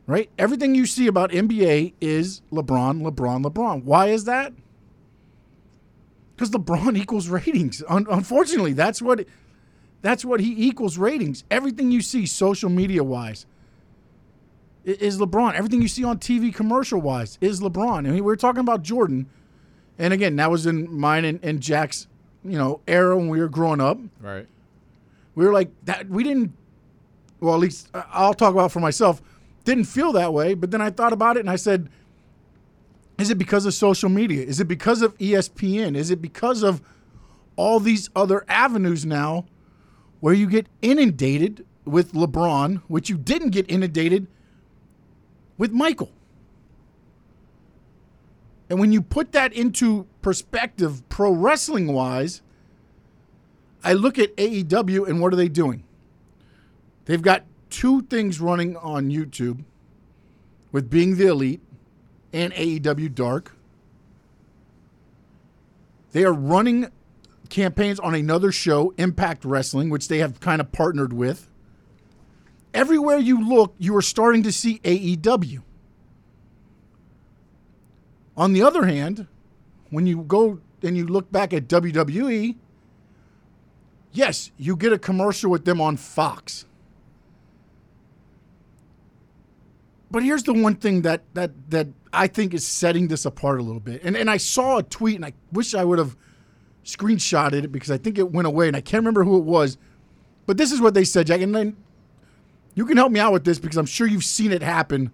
right? 0.06 0.28
Everything 0.38 0.74
you 0.74 0.86
see 0.86 1.06
about 1.06 1.30
NBA 1.30 1.92
is 2.00 2.40
LeBron, 2.50 3.02
LeBron, 3.02 3.44
LeBron. 3.44 3.84
Why 3.84 4.06
is 4.08 4.24
that? 4.24 4.52
Because 6.36 6.50
LeBron 6.50 6.96
equals 7.00 7.28
ratings. 7.28 7.82
Un- 7.88 8.06
unfortunately, 8.10 8.74
that's 8.74 9.00
what 9.00 9.26
that's 10.02 10.24
what 10.24 10.40
he 10.40 10.66
equals 10.68 10.98
ratings. 10.98 11.44
Everything 11.50 11.90
you 11.90 12.00
see 12.02 12.26
social 12.26 12.70
media 12.70 13.02
wise 13.02 13.46
is 14.84 15.18
LeBron. 15.18 15.54
Everything 15.54 15.82
you 15.82 15.88
see 15.88 16.04
on 16.04 16.18
TV 16.18 16.54
commercial 16.54 17.00
wise 17.00 17.38
is 17.40 17.60
LeBron. 17.60 17.98
I 17.98 18.02
mean, 18.02 18.14
we 18.14 18.20
were 18.20 18.36
talking 18.36 18.60
about 18.60 18.82
Jordan, 18.82 19.26
and 19.98 20.12
again, 20.12 20.36
that 20.36 20.50
was 20.50 20.66
in 20.66 20.92
mine 20.92 21.24
and, 21.24 21.40
and 21.42 21.60
Jack's, 21.60 22.06
you 22.44 22.56
know, 22.58 22.80
era 22.86 23.16
when 23.16 23.28
we 23.28 23.40
were 23.40 23.48
growing 23.48 23.80
up. 23.80 23.98
Right. 24.20 24.46
We 25.34 25.44
were 25.44 25.52
like 25.52 25.70
that. 25.84 26.08
We 26.08 26.22
didn't. 26.22 26.52
Well, 27.40 27.54
at 27.54 27.60
least 27.60 27.88
I'll 27.92 28.34
talk 28.34 28.52
about 28.54 28.72
for 28.72 28.80
myself. 28.80 29.20
Didn't 29.64 29.84
feel 29.84 30.12
that 30.12 30.32
way, 30.32 30.54
but 30.54 30.70
then 30.70 30.80
I 30.80 30.90
thought 30.90 31.12
about 31.12 31.36
it 31.36 31.40
and 31.40 31.50
I 31.50 31.56
said, 31.56 31.88
"Is 33.18 33.30
it 33.30 33.38
because 33.38 33.66
of 33.66 33.74
social 33.74 34.08
media? 34.08 34.44
Is 34.44 34.60
it 34.60 34.68
because 34.68 35.02
of 35.02 35.16
ESPN? 35.18 35.96
Is 35.96 36.10
it 36.10 36.20
because 36.20 36.62
of 36.62 36.82
all 37.56 37.80
these 37.80 38.10
other 38.14 38.44
avenues 38.48 39.06
now, 39.06 39.46
where 40.20 40.34
you 40.34 40.46
get 40.46 40.66
inundated 40.82 41.64
with 41.84 42.12
LeBron, 42.12 42.82
which 42.88 43.08
you 43.08 43.16
didn't 43.16 43.50
get 43.50 43.70
inundated 43.70 44.26
with 45.56 45.72
Michael?" 45.72 46.10
And 48.68 48.80
when 48.80 48.92
you 48.92 49.00
put 49.00 49.32
that 49.32 49.52
into 49.52 50.06
perspective, 50.22 51.08
pro 51.08 51.32
wrestling 51.32 51.92
wise, 51.92 52.42
I 53.84 53.92
look 53.92 54.18
at 54.18 54.36
AEW 54.36 55.08
and 55.08 55.20
what 55.20 55.32
are 55.32 55.36
they 55.36 55.48
doing? 55.48 55.84
They've 57.04 57.22
got 57.22 57.44
two 57.70 58.02
things 58.02 58.40
running 58.40 58.76
on 58.76 59.10
YouTube 59.10 59.64
with 60.72 60.90
Being 60.90 61.16
the 61.16 61.28
Elite 61.28 61.60
and 62.36 62.52
AEW 62.52 63.14
Dark. 63.14 63.56
They 66.12 66.22
are 66.22 66.34
running 66.34 66.90
campaigns 67.48 67.98
on 67.98 68.14
another 68.14 68.52
show, 68.52 68.92
Impact 68.98 69.44
Wrestling, 69.44 69.88
which 69.88 70.08
they 70.08 70.18
have 70.18 70.38
kind 70.38 70.60
of 70.60 70.70
partnered 70.70 71.14
with. 71.14 71.48
Everywhere 72.74 73.16
you 73.16 73.48
look, 73.48 73.74
you 73.78 73.96
are 73.96 74.02
starting 74.02 74.42
to 74.42 74.52
see 74.52 74.80
AEW. 74.80 75.62
On 78.36 78.52
the 78.52 78.62
other 78.62 78.84
hand, 78.84 79.26
when 79.88 80.06
you 80.06 80.22
go 80.22 80.60
and 80.82 80.94
you 80.94 81.06
look 81.06 81.32
back 81.32 81.54
at 81.54 81.68
WWE, 81.68 82.54
yes, 84.12 84.50
you 84.58 84.76
get 84.76 84.92
a 84.92 84.98
commercial 84.98 85.50
with 85.50 85.64
them 85.64 85.80
on 85.80 85.96
Fox. 85.96 86.66
But 90.10 90.22
here's 90.22 90.42
the 90.42 90.52
one 90.52 90.74
thing 90.74 91.00
that 91.02 91.22
that 91.32 91.52
that 91.70 91.88
I 92.16 92.26
think 92.26 92.54
is 92.54 92.66
setting 92.66 93.08
this 93.08 93.24
apart 93.24 93.60
a 93.60 93.62
little 93.62 93.80
bit. 93.80 94.02
And 94.02 94.16
and 94.16 94.30
I 94.30 94.38
saw 94.38 94.78
a 94.78 94.82
tweet 94.82 95.16
and 95.16 95.24
I 95.24 95.32
wish 95.52 95.74
I 95.74 95.84
would 95.84 95.98
have 95.98 96.16
screenshotted 96.84 97.64
it 97.64 97.72
because 97.72 97.90
I 97.90 97.98
think 97.98 98.18
it 98.18 98.32
went 98.32 98.46
away 98.46 98.68
and 98.68 98.76
I 98.76 98.80
can't 98.80 99.00
remember 99.02 99.24
who 99.24 99.36
it 99.38 99.44
was. 99.44 99.76
But 100.46 100.56
this 100.56 100.72
is 100.72 100.80
what 100.80 100.94
they 100.94 101.04
said, 101.04 101.26
Jack. 101.26 101.40
And 101.40 101.54
then 101.54 101.76
you 102.74 102.86
can 102.86 102.96
help 102.96 103.12
me 103.12 103.20
out 103.20 103.32
with 103.32 103.44
this 103.44 103.58
because 103.58 103.76
I'm 103.76 103.86
sure 103.86 104.06
you've 104.06 104.24
seen 104.24 104.52
it 104.52 104.62
happen 104.62 105.10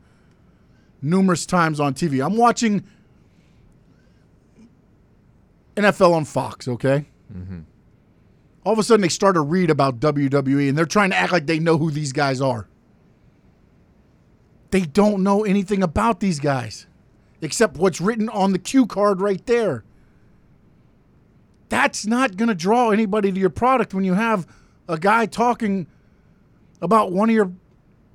numerous 1.01 1.47
times 1.47 1.81
on 1.81 1.95
TV. 1.95 2.25
I'm 2.25 2.37
watching 2.37 2.85
NFL 5.77 6.13
on 6.13 6.25
Fox, 6.25 6.69
okay? 6.69 7.07
Mm-hmm. 7.35 7.61
All 8.65 8.75
of 8.75 8.79
a 8.79 8.83
sudden, 8.83 9.01
they 9.01 9.09
start 9.09 9.35
to 9.35 9.41
read 9.41 9.71
about 9.71 9.99
WWE 9.99 10.69
and 10.69 10.79
they're 10.79 10.85
trying 10.85 11.11
to 11.11 11.17
act 11.17 11.33
like 11.33 11.47
they 11.47 11.59
know 11.59 11.79
who 11.79 11.91
these 11.91 12.13
guys 12.13 12.41
are. 12.41 12.69
They 14.71 14.83
don't 14.83 15.23
know 15.23 15.45
anything 15.45 15.83
about 15.83 16.21
these 16.21 16.39
guys 16.39 16.87
except 17.43 17.77
what's 17.77 18.01
written 18.01 18.29
on 18.31 18.53
the 18.53 18.59
cue 18.59 18.87
card 18.87 19.21
right 19.21 19.45
there. 19.47 19.85
That's 21.69 22.07
not 22.07 22.37
going 22.37 22.49
to 22.49 22.55
draw 22.55 22.91
anybody 22.91 23.33
to 23.33 23.39
your 23.39 23.51
product 23.51 23.93
when 23.93 24.05
you 24.05 24.15
have 24.15 24.47
a 24.89 24.99
guy 24.99 25.27
talking 25.27 25.87
about 26.81 27.13
one 27.13 27.29
of 27.29 27.35
your 27.35 27.53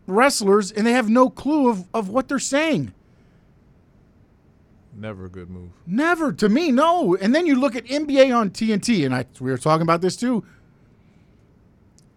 wrestlers 0.08 0.72
and 0.72 0.88
they 0.88 0.94
have 0.94 1.10
no 1.10 1.30
clue 1.30 1.70
of, 1.70 1.88
of 1.94 2.10
what 2.10 2.28
they're 2.28 2.40
saying. 2.40 2.94
Never 4.96 5.26
a 5.26 5.30
good 5.30 5.50
move. 5.50 5.72
Never 5.86 6.32
to 6.34 6.50
me, 6.50 6.72
no. 6.72 7.16
And 7.16 7.36
then 7.36 7.46
you 7.46 7.56
look 7.56 7.76
at 7.76 7.86
NBA 7.86 8.36
on 8.36 8.50
TNT, 8.50 9.06
and 9.06 9.14
I 9.14 9.26
we 9.40 9.52
were 9.52 9.58
talking 9.58 9.84
about 9.84 10.02
this 10.02 10.16
too, 10.16 10.44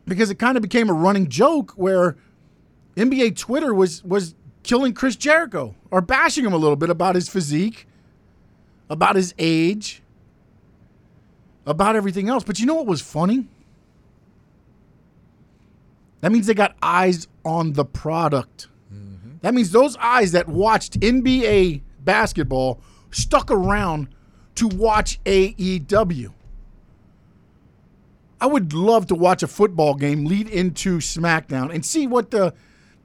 because 0.06 0.30
it 0.30 0.38
kind 0.38 0.56
of 0.56 0.62
became 0.62 0.88
a 0.88 0.94
running 0.94 1.28
joke 1.28 1.72
where 1.72 2.16
NBA 2.96 3.36
Twitter 3.36 3.74
was 3.74 4.02
was 4.02 4.34
killing 4.62 4.92
Chris 4.92 5.16
Jericho 5.16 5.74
or 5.90 6.00
bashing 6.00 6.44
him 6.44 6.52
a 6.52 6.56
little 6.56 6.76
bit 6.76 6.90
about 6.90 7.14
his 7.14 7.28
physique, 7.28 7.86
about 8.88 9.16
his 9.16 9.34
age, 9.38 10.02
about 11.66 11.96
everything 11.96 12.28
else. 12.28 12.44
But 12.44 12.58
you 12.58 12.66
know 12.66 12.74
what 12.74 12.86
was 12.86 13.00
funny? 13.00 13.46
That 16.20 16.32
means 16.32 16.46
they 16.46 16.54
got 16.54 16.76
eyes 16.82 17.28
on 17.44 17.72
the 17.72 17.84
product. 17.84 18.68
Mm-hmm. 18.92 19.36
That 19.40 19.54
means 19.54 19.70
those 19.70 19.96
eyes 19.96 20.32
that 20.32 20.48
watched 20.48 21.00
NBA 21.00 21.82
basketball 22.00 22.80
stuck 23.10 23.50
around 23.50 24.08
to 24.56 24.68
watch 24.68 25.22
AEW. 25.24 26.32
I 28.40 28.46
would 28.46 28.72
love 28.72 29.06
to 29.08 29.14
watch 29.14 29.42
a 29.42 29.46
football 29.46 29.94
game 29.94 30.24
lead 30.24 30.48
into 30.48 30.98
SmackDown 30.98 31.72
and 31.72 31.84
see 31.84 32.06
what 32.06 32.30
the 32.30 32.54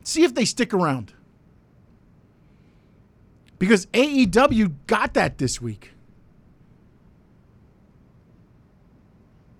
see 0.03 0.23
if 0.23 0.33
they 0.33 0.45
stick 0.45 0.73
around. 0.73 1.13
Because 3.57 3.85
AEW 3.87 4.73
got 4.87 5.13
that 5.13 5.37
this 5.37 5.61
week. 5.61 5.91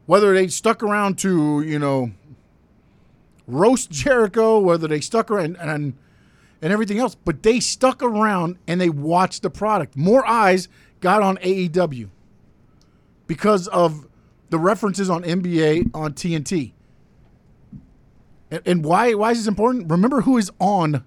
Whether 0.06 0.34
they 0.34 0.48
stuck 0.48 0.84
around 0.84 1.18
to, 1.20 1.62
you 1.62 1.80
know, 1.80 2.12
roast 3.48 3.90
Jericho, 3.90 4.60
whether 4.60 4.88
they 4.88 5.02
stuck 5.02 5.32
around 5.32 5.58
and 5.58 5.94
and 6.62 6.74
everything 6.74 7.00
else, 7.00 7.16
but 7.16 7.44
they 7.44 7.60
stuck 7.60 8.02
around 8.02 8.58
and 8.68 8.80
they 8.80 8.90
watched 8.90 9.42
the 9.44 9.50
product. 9.50 9.96
More 9.96 10.26
eyes 10.26 10.68
got 11.00 11.22
on 11.22 11.38
AEW 11.38 12.10
because 13.28 13.68
of 13.68 14.08
the 14.50 14.58
references 14.58 15.10
on 15.10 15.24
NBA 15.24 15.92
on 15.94 16.14
TNT. 16.14 16.72
And, 18.50 18.62
and 18.66 18.86
why 18.86 19.14
why 19.14 19.32
is 19.32 19.40
this 19.40 19.48
important? 19.48 19.90
Remember 19.90 20.22
who 20.22 20.38
is 20.38 20.52
on 20.60 21.04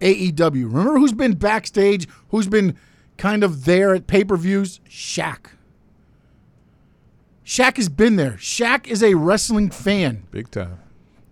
AEW. 0.00 0.64
Remember 0.64 0.98
who's 0.98 1.12
been 1.12 1.34
backstage, 1.34 2.08
who's 2.28 2.46
been 2.48 2.76
kind 3.16 3.44
of 3.44 3.64
there 3.64 3.94
at 3.94 4.06
pay-per-views? 4.06 4.80
Shaq. 4.88 5.46
Shaq 7.44 7.76
has 7.76 7.88
been 7.88 8.16
there. 8.16 8.32
Shaq 8.32 8.86
is 8.86 9.02
a 9.02 9.14
wrestling 9.14 9.70
fan 9.70 10.24
Big 10.30 10.50
time. 10.50 10.78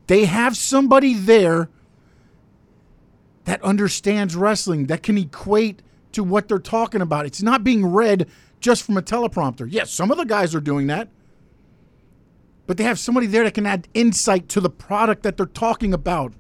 they 0.08 0.24
have 0.24 0.56
somebody 0.56 1.14
there 1.14 1.68
that 3.44 3.62
understands 3.62 4.34
wrestling 4.36 4.86
that 4.86 5.02
can 5.02 5.16
equate 5.16 5.82
to 6.12 6.22
what 6.24 6.48
they're 6.48 6.58
talking 6.58 7.00
about. 7.00 7.24
It's 7.24 7.42
not 7.42 7.62
being 7.64 7.86
read 7.86 8.28
just 8.60 8.82
from 8.82 8.96
a 8.96 9.02
teleprompter. 9.02 9.66
Yes, 9.70 9.90
some 9.90 10.10
of 10.10 10.16
the 10.18 10.24
guys 10.24 10.54
are 10.54 10.60
doing 10.60 10.86
that. 10.88 11.08
but 12.66 12.76
they 12.76 12.84
have 12.84 12.98
somebody 12.98 13.26
there 13.26 13.44
that 13.44 13.54
can 13.54 13.64
add 13.64 13.88
insight 13.94 14.48
to 14.50 14.60
the 14.60 14.68
product 14.68 15.22
that 15.22 15.36
they're 15.38 15.46
talking 15.46 15.94
about. 15.94 16.34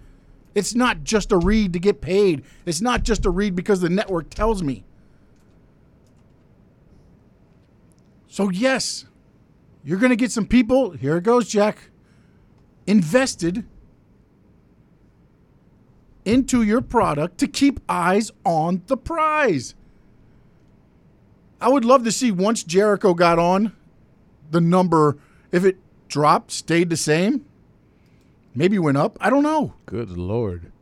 It's 0.54 0.74
not 0.74 1.04
just 1.04 1.32
a 1.32 1.36
read 1.36 1.72
to 1.74 1.78
get 1.78 2.00
paid. 2.00 2.44
It's 2.66 2.80
not 2.80 3.02
just 3.02 3.26
a 3.26 3.30
read 3.30 3.54
because 3.54 3.80
the 3.80 3.88
network 3.88 4.30
tells 4.30 4.62
me. 4.62 4.84
So, 8.26 8.50
yes, 8.50 9.06
you're 9.82 9.98
going 9.98 10.10
to 10.10 10.16
get 10.16 10.30
some 10.30 10.46
people, 10.46 10.90
here 10.90 11.16
it 11.16 11.24
goes, 11.24 11.48
Jack, 11.48 11.90
invested 12.86 13.64
into 16.24 16.62
your 16.62 16.80
product 16.80 17.38
to 17.38 17.48
keep 17.48 17.80
eyes 17.88 18.30
on 18.44 18.82
the 18.86 18.96
prize. 18.96 19.74
I 21.60 21.68
would 21.68 21.84
love 21.84 22.04
to 22.04 22.12
see 22.12 22.30
once 22.30 22.62
Jericho 22.62 23.14
got 23.14 23.38
on, 23.38 23.72
the 24.50 24.60
number, 24.60 25.18
if 25.50 25.64
it 25.64 25.78
dropped, 26.08 26.50
stayed 26.50 26.90
the 26.90 26.96
same, 26.96 27.44
maybe 28.54 28.78
went 28.78 28.96
up. 28.96 29.16
I 29.20 29.30
don't 29.30 29.42
know. 29.42 29.74
Good 29.86 30.10
lord. 30.10 30.72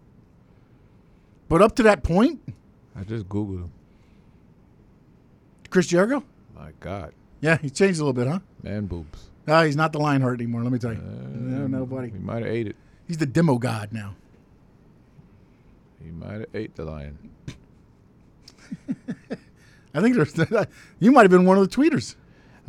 But 1.48 1.62
up 1.62 1.76
to 1.76 1.82
that 1.84 2.02
point, 2.02 2.40
I 2.96 3.04
just 3.04 3.28
Googled 3.28 3.58
him. 3.58 3.72
Chris 5.70 5.86
Jericho? 5.86 6.24
My 6.56 6.70
God. 6.80 7.12
Yeah, 7.40 7.58
he 7.58 7.70
changed 7.70 8.00
a 8.00 8.04
little 8.04 8.12
bit, 8.12 8.26
huh? 8.26 8.40
Man 8.62 8.86
boobs. 8.86 9.30
No, 9.46 9.62
he's 9.62 9.76
not 9.76 9.92
the 9.92 9.98
Lionheart 9.98 10.40
anymore, 10.40 10.62
let 10.62 10.72
me 10.72 10.78
tell 10.78 10.92
you. 10.92 10.98
Uh, 10.98 11.28
no, 11.32 11.66
no, 11.66 11.86
buddy. 11.86 12.10
He 12.10 12.18
might 12.18 12.42
have 12.42 12.52
ate 12.52 12.66
it. 12.66 12.76
He's 13.06 13.18
the 13.18 13.26
demo 13.26 13.58
god 13.58 13.92
now. 13.92 14.16
He 16.02 16.10
might 16.10 16.40
have 16.40 16.46
ate 16.54 16.74
the 16.74 16.84
lion. 16.84 17.18
I 19.94 20.00
think 20.00 20.16
there's 20.16 20.34
you 20.98 21.12
might 21.12 21.22
have 21.22 21.30
been 21.30 21.44
one 21.44 21.58
of 21.58 21.68
the 21.68 21.74
tweeters. 21.76 22.16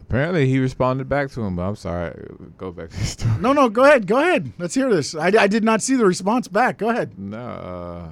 Apparently, 0.09 0.47
he 0.47 0.57
responded 0.59 1.09
back 1.09 1.29
to 1.31 1.41
him, 1.41 1.57
but 1.57 1.63
I'm 1.63 1.75
sorry. 1.75 2.13
Go 2.57 2.71
back 2.71 2.89
to 2.91 2.97
the 2.97 3.03
story. 3.05 3.33
No, 3.41 3.51
no, 3.51 3.67
go 3.67 3.83
ahead, 3.83 4.07
go 4.07 4.17
ahead. 4.19 4.53
Let's 4.57 4.73
hear 4.73 4.89
this. 4.89 5.13
I, 5.13 5.27
I 5.37 5.47
did 5.47 5.65
not 5.65 5.81
see 5.81 5.95
the 5.95 6.05
response 6.05 6.47
back. 6.47 6.77
Go 6.77 6.89
ahead. 6.89 7.19
No, 7.19 7.37
uh, 7.37 8.09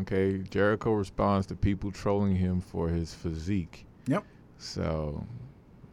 okay. 0.00 0.38
Jericho 0.50 0.92
responds 0.92 1.46
to 1.46 1.54
people 1.54 1.92
trolling 1.92 2.34
him 2.34 2.60
for 2.60 2.88
his 2.88 3.14
physique. 3.14 3.86
Yep. 4.08 4.24
So, 4.58 5.24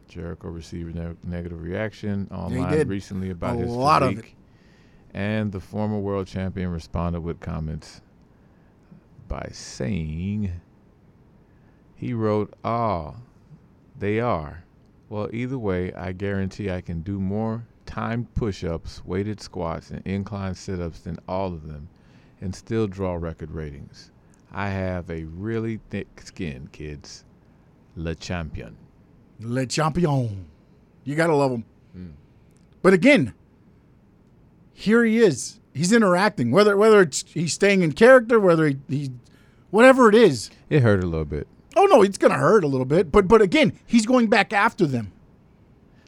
Jericho 0.08 0.48
received 0.48 0.96
a 0.96 1.00
ne- 1.10 1.16
negative 1.22 1.62
reaction 1.62 2.26
online 2.32 2.88
recently 2.88 3.30
about 3.30 3.54
A 3.54 3.60
his 3.60 3.70
lot 3.70 4.02
of 4.02 4.10
physique. 4.16 4.36
And 5.12 5.52
the 5.52 5.60
former 5.60 6.00
world 6.00 6.26
champion 6.26 6.70
responded 6.72 7.20
with 7.20 7.38
comments 7.38 8.00
by 9.28 9.48
saying, 9.52 10.50
he 11.94 12.12
wrote, 12.12 12.52
Ah, 12.64 13.14
they 13.96 14.18
are. 14.18 14.63
Well, 15.08 15.28
either 15.32 15.58
way, 15.58 15.92
I 15.92 16.12
guarantee 16.12 16.70
I 16.70 16.80
can 16.80 17.02
do 17.02 17.20
more 17.20 17.66
timed 17.86 18.34
push 18.34 18.64
ups, 18.64 19.04
weighted 19.04 19.40
squats, 19.40 19.90
and 19.90 20.04
incline 20.06 20.54
sit 20.54 20.80
ups 20.80 21.00
than 21.00 21.18
all 21.28 21.48
of 21.48 21.66
them 21.66 21.88
and 22.40 22.54
still 22.54 22.86
draw 22.86 23.14
record 23.14 23.50
ratings. 23.50 24.10
I 24.52 24.68
have 24.68 25.10
a 25.10 25.24
really 25.24 25.80
thick 25.90 26.20
skin, 26.22 26.68
kids. 26.72 27.24
Le 27.96 28.14
champion. 28.14 28.76
Le 29.40 29.66
champion. 29.66 30.44
You 31.04 31.16
gotta 31.16 31.34
love 31.34 31.52
him. 31.52 31.64
Mm. 31.96 32.12
But 32.82 32.92
again, 32.92 33.34
here 34.72 35.04
he 35.04 35.18
is. 35.18 35.60
He's 35.72 35.92
interacting. 35.92 36.50
Whether 36.50 36.76
whether 36.76 37.00
it's 37.00 37.24
he's 37.26 37.52
staying 37.52 37.82
in 37.82 37.92
character, 37.92 38.38
whether 38.38 38.68
he, 38.68 38.78
he 38.88 39.10
whatever 39.70 40.08
it 40.08 40.14
is. 40.14 40.50
It 40.68 40.82
hurt 40.82 41.02
a 41.02 41.06
little 41.06 41.24
bit. 41.24 41.48
Oh 41.76 41.86
no, 41.86 42.02
it's 42.02 42.18
gonna 42.18 42.34
hurt 42.38 42.64
a 42.64 42.68
little 42.68 42.84
bit. 42.86 43.10
But 43.10 43.28
but 43.28 43.42
again, 43.42 43.78
he's 43.86 44.06
going 44.06 44.28
back 44.28 44.52
after 44.52 44.86
them. 44.86 45.12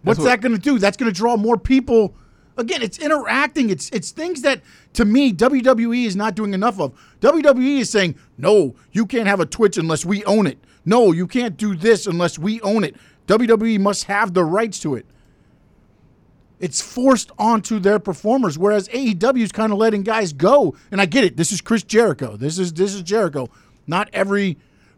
What's 0.03 0.19
what- 0.19 0.27
that 0.27 0.41
gonna 0.41 0.59
do? 0.59 0.79
That's 0.79 0.97
gonna 0.97 1.13
draw 1.13 1.37
more 1.37 1.57
people. 1.59 2.15
Again, 2.59 2.81
it's 2.81 2.99
interacting. 2.99 3.69
It's 3.71 3.91
it's 3.91 4.11
things 4.11 4.43
that 4.43 4.63
to 4.95 5.05
me 5.05 5.33
WWE 5.33 6.05
is 6.07 6.17
not 6.17 6.35
doing 6.35 6.55
enough 6.55 6.81
of. 6.81 6.93
WWE 7.21 7.81
is 7.81 7.91
saying, 7.91 8.17
no, 8.39 8.75
you 8.93 9.05
can't 9.05 9.27
have 9.27 9.41
a 9.41 9.47
Twitch 9.47 9.77
unless 9.77 10.05
we 10.07 10.25
own 10.25 10.47
it. 10.47 10.59
No, 10.85 11.13
you 11.13 11.27
can't 11.27 11.57
do 11.57 11.75
this 11.75 12.07
unless 12.07 12.39
we 12.39 12.61
own 12.63 12.85
it. 12.85 12.97
WWE 13.27 13.79
must 13.81 14.05
have 14.05 14.33
the 14.33 14.45
rights 14.45 14.79
to 14.81 14.95
it. 14.95 15.05
It's 16.59 16.81
forced 16.81 17.31
onto 17.39 17.79
their 17.79 17.99
performers, 17.99 18.59
whereas 18.59 18.89
AEW 18.89 19.43
is 19.43 19.53
kind 19.53 19.73
of 19.73 19.79
letting 19.79 20.03
guys 20.03 20.33
go. 20.33 20.75
And 20.91 21.01
I 21.01 21.07
get 21.07 21.25
it. 21.25 21.37
This 21.37 21.53
is 21.53 21.61
Chris 21.61 21.83
Jericho. 21.83 22.37
This 22.37 22.59
is 22.59 22.73
this 22.73 22.95
is 22.95 23.03
Jericho. 23.03 23.51
Not 23.87 24.09
every 24.15 24.57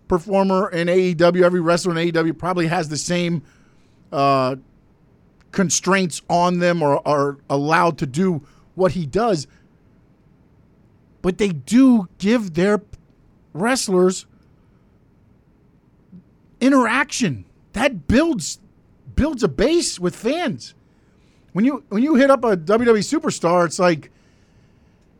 performer 0.08 0.70
in 0.70 0.88
AEW, 0.88 1.42
every 1.42 1.60
wrestler 1.60 1.96
in 1.96 2.12
AEW 2.12 2.36
probably 2.36 2.66
has 2.66 2.88
the 2.88 2.96
same 2.96 3.42
uh, 4.12 4.56
constraints 5.52 6.22
on 6.28 6.58
them 6.58 6.82
or 6.82 7.06
are 7.06 7.38
allowed 7.48 7.98
to 7.98 8.06
do 8.06 8.42
what 8.74 8.92
he 8.92 9.06
does. 9.06 9.46
But 11.22 11.38
they 11.38 11.50
do 11.50 12.08
give 12.18 12.54
their 12.54 12.82
wrestlers 13.52 14.26
interaction. 16.60 17.44
That 17.72 18.08
builds 18.08 18.58
builds 19.14 19.42
a 19.42 19.48
base 19.48 19.98
with 19.98 20.14
fans. 20.14 20.74
When 21.52 21.64
you 21.64 21.84
when 21.88 22.02
you 22.02 22.14
hit 22.14 22.30
up 22.30 22.44
a 22.44 22.56
WWE 22.56 22.98
superstar, 22.98 23.66
it's 23.66 23.78
like 23.78 24.10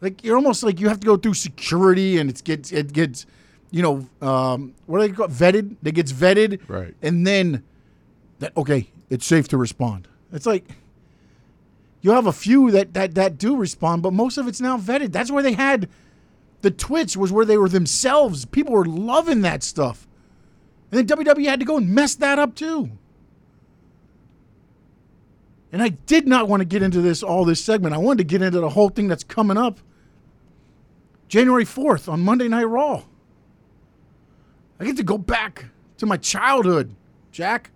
like 0.01 0.23
you're 0.23 0.37
almost 0.37 0.63
like 0.63 0.81
you 0.81 0.89
have 0.89 1.01
to 1.01 1.07
go 1.07 1.17
through 1.17 1.35
security 1.35 2.19
and 2.19 2.31
it 2.31 2.43
gets 2.45 2.73
it 2.73 2.93
gets 2.93 3.27
you 3.71 3.83
know 3.83 4.09
um, 4.27 4.75
what 4.87 5.01
do 5.01 5.09
they 5.09 5.15
call 5.15 5.29
vetted? 5.29 5.77
They 5.83 5.93
gets 5.93 6.13
vetted, 6.13 6.61
Right. 6.69 6.95
And 7.03 7.27
then 7.27 7.65
that 8.39 8.57
okay, 8.57 8.89
it's 9.11 9.27
safe 9.27 9.49
to 9.49 9.57
respond. 9.57 10.09
It's 10.33 10.47
like 10.47 10.65
you 12.01 12.13
have 12.13 12.27
a 12.27 12.33
few 12.33 12.71
that 12.71 12.95
that 12.95 13.15
that 13.15 13.39
do 13.39 13.57
respond, 13.57 14.03
but 14.03 14.13
most 14.13 14.39
of 14.39 14.49
it's 14.49 14.61
now 14.61 14.79
vetted. 14.79 15.13
That's 15.13 15.31
where 15.31 15.43
they 15.43 15.53
had 15.53 15.89
the 16.63 16.71
Twitch 16.71 17.17
was 17.17 17.33
where 17.33 17.45
they 17.45 17.59
were 17.59 17.69
themselves. 17.69 18.45
People 18.45 18.75
were 18.75 18.87
loving 18.87 19.43
that 19.43 19.63
stuff, 19.63 20.07
and 20.91 21.09
then 21.09 21.19
WWE 21.19 21.47
had 21.47 21.61
to 21.61 21.67
go 21.67 21.77
and 21.77 21.95
mess 21.95 22.15
that 22.17 22.39
up 22.39 22.55
too. 22.55 22.91
And 25.71 25.83
I 25.83 25.91
did 25.91 26.27
not 26.27 26.49
want 26.49 26.61
to 26.61 26.65
get 26.65 26.83
into 26.83 27.03
this 27.03 27.23
all 27.23 27.45
this 27.45 27.63
segment. 27.63 27.95
I 27.95 27.99
wanted 27.99 28.19
to 28.19 28.25
get 28.25 28.43
into 28.43 28.61
the 28.61 28.71
whole 28.71 28.89
thing 28.89 29.07
that's 29.07 29.25
coming 29.25 29.59
up 29.59 29.79
January 31.29 31.65
4th 31.65 32.11
on 32.11 32.21
Monday 32.21 32.49
Night 32.49 32.65
Raw. 32.65 33.03
I 34.81 34.85
get 34.85 34.97
to 34.97 35.03
go 35.03 35.19
back 35.19 35.67
to 35.99 36.07
my 36.07 36.17
childhood, 36.17 36.95
Jack. 37.33 37.71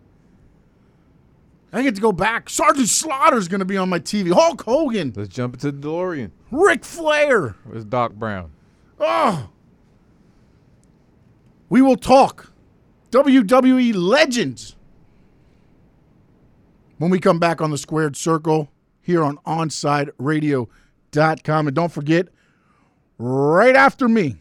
I 1.72 1.82
get 1.82 1.94
to 1.94 2.00
go 2.00 2.12
back. 2.12 2.50
Sergeant 2.50 2.88
Slaughter's 2.88 3.48
going 3.48 3.60
to 3.60 3.64
be 3.64 3.78
on 3.78 3.88
my 3.88 3.98
TV. 3.98 4.32
Hulk 4.32 4.62
Hogan, 4.62 5.12
Let's 5.16 5.30
jump 5.30 5.54
into 5.54 5.72
the 5.72 5.88
DeLorean. 5.88 6.30
Ric 6.50 6.84
Flair. 6.84 7.56
Where's 7.64 7.84
Doc 7.84 8.12
Brown? 8.12 8.52
Oh. 9.00 9.48
We 11.70 11.80
will 11.80 11.96
talk 11.96 12.52
WWE 13.10 13.94
legends 13.94 14.76
when 16.98 17.10
we 17.10 17.18
come 17.18 17.38
back 17.38 17.62
on 17.62 17.70
the 17.70 17.78
squared 17.78 18.16
circle 18.16 18.70
here 19.00 19.24
on 19.24 19.38
OnsideRadio.com. 19.38 21.66
And 21.66 21.74
don't 21.74 21.90
forget, 21.90 22.28
right 23.18 23.74
after 23.74 24.08
me, 24.08 24.36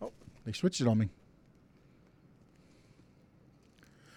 oh, 0.00 0.12
they 0.50 0.56
switched 0.56 0.80
it 0.80 0.88
on 0.88 0.98
me. 0.98 1.08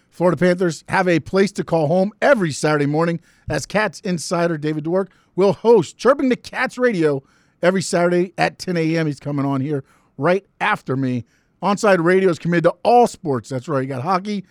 Florida 0.10 0.38
Panthers 0.38 0.84
have 0.90 1.08
a 1.08 1.20
place 1.20 1.52
to 1.52 1.64
call 1.64 1.88
home 1.88 2.12
every 2.22 2.52
Saturday 2.52 2.88
morning 2.88 3.20
as 3.50 3.66
Cats 3.68 4.00
insider 4.02 4.58
David 4.58 4.86
Dwork 4.86 5.10
will 5.36 5.54
host 5.54 5.98
Chirping 5.98 6.30
the 6.30 6.36
Cats 6.36 6.78
Radio 6.78 7.24
every 7.62 7.82
Saturday 7.84 8.34
at 8.38 8.58
10 8.58 8.78
a.m. 8.78 9.06
He's 9.06 9.20
coming 9.20 9.46
on 9.46 9.62
here 9.62 9.84
right 10.18 10.46
after 10.60 10.96
me. 10.96 11.24
Onside 11.62 12.04
Radio 12.04 12.30
is 12.30 12.40
committed 12.40 12.64
to 12.64 12.76
all 12.84 13.06
sports. 13.08 13.50
That's 13.50 13.68
right. 13.68 13.82
You 13.82 13.88
got 13.88 14.02
hockey, 14.02 14.46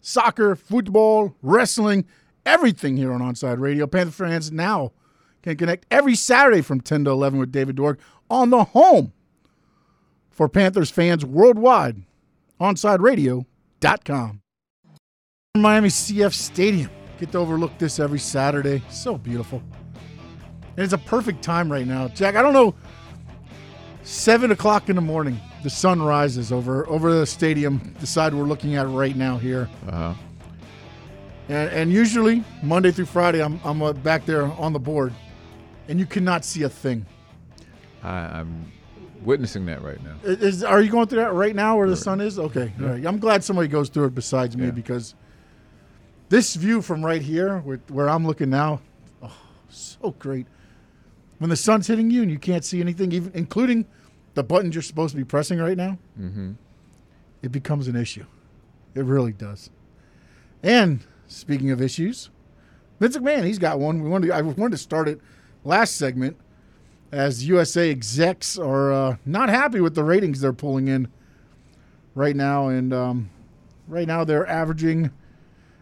soccer, 0.00 0.56
football, 0.56 1.36
wrestling, 1.42 2.04
everything 2.46 2.96
here 2.96 3.12
on 3.12 3.20
Onside 3.20 3.60
Radio. 3.60 3.86
Panther 3.86 4.10
fans 4.10 4.50
now 4.50 4.92
can 5.42 5.56
connect 5.56 5.86
every 5.90 6.14
Saturday 6.14 6.62
from 6.62 6.80
10 6.80 7.04
to 7.04 7.10
11 7.10 7.38
with 7.38 7.52
David 7.52 7.76
Dwork 7.76 7.98
on 8.28 8.50
the 8.50 8.64
home 8.64 9.12
for 10.38 10.48
Panthers 10.48 10.88
fans 10.88 11.24
worldwide, 11.26 12.00
OnsideRadio.com. 12.60 14.40
Miami 15.56 15.88
CF 15.88 16.32
Stadium. 16.32 16.90
Get 17.18 17.32
to 17.32 17.38
overlook 17.38 17.76
this 17.78 17.98
every 17.98 18.20
Saturday. 18.20 18.80
So 18.88 19.18
beautiful. 19.18 19.60
And 20.76 20.84
it's 20.84 20.92
a 20.92 20.98
perfect 20.98 21.42
time 21.42 21.72
right 21.72 21.88
now. 21.88 22.06
Jack, 22.06 22.36
I 22.36 22.42
don't 22.42 22.52
know. 22.52 22.76
Seven 24.04 24.52
o'clock 24.52 24.88
in 24.88 24.94
the 24.94 25.02
morning, 25.02 25.40
the 25.64 25.70
sun 25.70 26.00
rises 26.00 26.52
over 26.52 26.88
over 26.88 27.12
the 27.12 27.26
stadium, 27.26 27.92
the 27.98 28.06
side 28.06 28.32
we're 28.32 28.44
looking 28.44 28.76
at 28.76 28.88
right 28.88 29.16
now 29.16 29.38
here. 29.38 29.68
Uh 29.88 29.90
huh. 29.90 30.14
And, 31.48 31.70
and 31.70 31.92
usually 31.92 32.44
Monday 32.62 32.92
through 32.92 33.06
Friday, 33.06 33.42
I'm 33.42 33.60
I'm 33.64 33.82
uh, 33.82 33.92
back 33.92 34.24
there 34.24 34.44
on 34.44 34.72
the 34.72 34.78
board, 34.78 35.12
and 35.88 35.98
you 35.98 36.06
cannot 36.06 36.44
see 36.44 36.62
a 36.62 36.68
thing. 36.68 37.04
I, 38.04 38.18
I'm 38.38 38.70
witnessing 39.28 39.66
that 39.66 39.82
right 39.82 40.02
now. 40.02 40.16
Is, 40.24 40.64
are 40.64 40.80
you 40.80 40.90
going 40.90 41.06
through 41.06 41.20
that 41.20 41.34
right 41.34 41.54
now 41.54 41.76
where 41.76 41.88
the 41.88 41.96
sun 41.96 42.20
is? 42.20 42.38
Okay, 42.38 42.72
all 42.80 42.86
right. 42.88 43.06
I'm 43.06 43.18
glad 43.18 43.44
somebody 43.44 43.68
goes 43.68 43.88
through 43.90 44.06
it 44.06 44.14
besides 44.14 44.56
me 44.56 44.64
Yeah. 44.64 44.70
because 44.72 45.14
This 46.30 46.56
view 46.56 46.82
from 46.82 47.04
right 47.04 47.22
here, 47.22 47.58
where, 47.60 47.78
where 47.88 48.08
I'm 48.08 48.26
looking 48.26 48.50
now, 48.50 48.80
oh, 49.22 49.36
so 49.68 50.14
great. 50.18 50.46
When 51.38 51.50
the 51.50 51.56
sun's 51.56 51.86
hitting 51.86 52.10
you 52.10 52.22
and 52.22 52.30
you 52.30 52.38
can't 52.38 52.64
see 52.64 52.80
anything, 52.80 53.12
even 53.12 53.30
including 53.34 53.86
the 54.34 54.42
buttons 54.42 54.74
you're 54.74 54.82
supposed 54.82 55.12
to 55.12 55.16
be 55.16 55.24
pressing 55.24 55.58
right 55.58 55.76
now, 55.76 55.98
Mm-hmm. 56.18 56.52
it 57.42 57.52
becomes 57.52 57.86
an 57.86 57.96
issue. 57.96 58.24
It 58.94 59.04
really 59.04 59.32
does. 59.32 59.70
And 60.62 61.00
speaking 61.28 61.70
of 61.70 61.80
issues, 61.82 62.30
Vince 62.98 63.16
McMahon, 63.16 63.44
he's 63.44 63.58
got 63.60 63.78
one. 63.78 64.02
We 64.02 64.08
wanted 64.08 64.28
to, 64.28 64.34
I 64.34 64.40
wanted 64.42 64.72
to 64.72 64.78
start 64.78 65.06
it 65.08 65.20
last 65.64 65.96
segment 65.96 66.36
as 67.12 67.46
USA 67.46 67.90
execs 67.90 68.58
are 68.58 68.92
uh, 68.92 69.16
not 69.24 69.48
happy 69.48 69.80
with 69.80 69.94
the 69.94 70.04
ratings 70.04 70.40
they're 70.40 70.52
pulling 70.52 70.88
in 70.88 71.08
right 72.14 72.36
now, 72.36 72.68
and 72.68 72.92
um, 72.92 73.30
right 73.86 74.06
now 74.06 74.24
they're 74.24 74.46
averaging. 74.46 75.10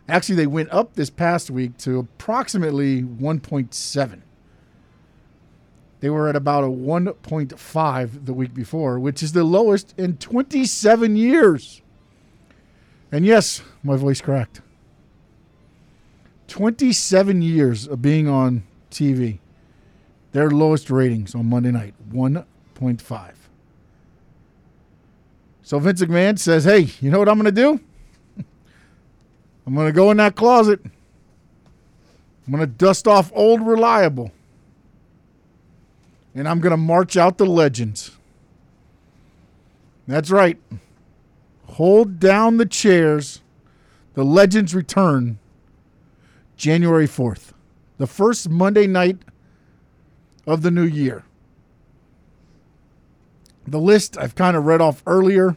Actually, 0.09 0.37
they 0.37 0.47
went 0.47 0.71
up 0.71 0.95
this 0.95 1.11
past 1.11 1.51
week 1.51 1.77
to 1.79 1.99
approximately 1.99 3.03
1.7. 3.03 4.21
They 6.01 6.11
were 6.11 6.29
at 6.29 6.37
about 6.37 6.63
a 6.63 6.69
1.5 6.69 8.27
the 8.27 8.33
week 8.33 8.55
before, 8.55 9.01
which 9.01 9.23
is 9.23 9.33
the 9.33 9.43
lowest 9.43 9.95
in 9.99 10.19
27 10.19 11.17
years. 11.17 11.83
And 13.11 13.25
yes, 13.25 13.63
my 13.83 13.97
voice 13.97 14.21
cracked. 14.21 14.61
27 16.49 17.43
years 17.43 17.89
of 17.89 18.03
being 18.03 18.29
on 18.29 18.63
TV. 18.91 19.39
Their 20.33 20.51
lowest 20.51 20.91
ratings 20.91 21.35
on 21.35 21.47
Monday 21.47 21.71
night, 21.71 21.95
1.5. 22.13 23.33
So 25.63 25.79
Vince 25.79 26.01
McMahon 26.03 26.39
says, 26.39 26.65
hey, 26.65 26.89
you 27.01 27.11
know 27.11 27.19
what 27.19 27.29
I'm 27.29 27.41
going 27.41 27.53
to 27.53 27.63
do? 27.63 27.81
I'm 29.67 29.75
going 29.75 29.87
to 29.87 29.93
go 29.93 30.11
in 30.11 30.17
that 30.19 30.37
closet. 30.37 30.81
I'm 30.85 32.53
going 32.53 32.61
to 32.61 32.67
dust 32.67 33.09
off 33.09 33.33
old 33.35 33.67
reliable. 33.67 34.31
And 36.35 36.49
I'm 36.49 36.61
going 36.61 36.71
to 36.71 36.77
march 36.77 37.17
out 37.17 37.39
the 37.39 37.47
legends. 37.47 38.13
That's 40.07 40.31
right. 40.31 40.59
Hold 41.67 42.21
down 42.21 42.59
the 42.59 42.67
chairs. 42.67 43.41
The 44.15 44.25
legends 44.25 44.75
return 44.75 45.39
January 46.57 47.07
4th, 47.07 47.53
the 47.99 48.07
first 48.07 48.49
Monday 48.49 48.87
night 48.87 49.19
of 50.47 50.63
the 50.63 50.71
new 50.71 50.85
year. 50.85 51.25
The 53.67 53.81
list 53.81 54.17
I've 54.17 54.35
kind 54.35 54.57
of 54.57 54.65
read 54.65 54.81
off 54.81 55.03
earlier. 55.07 55.57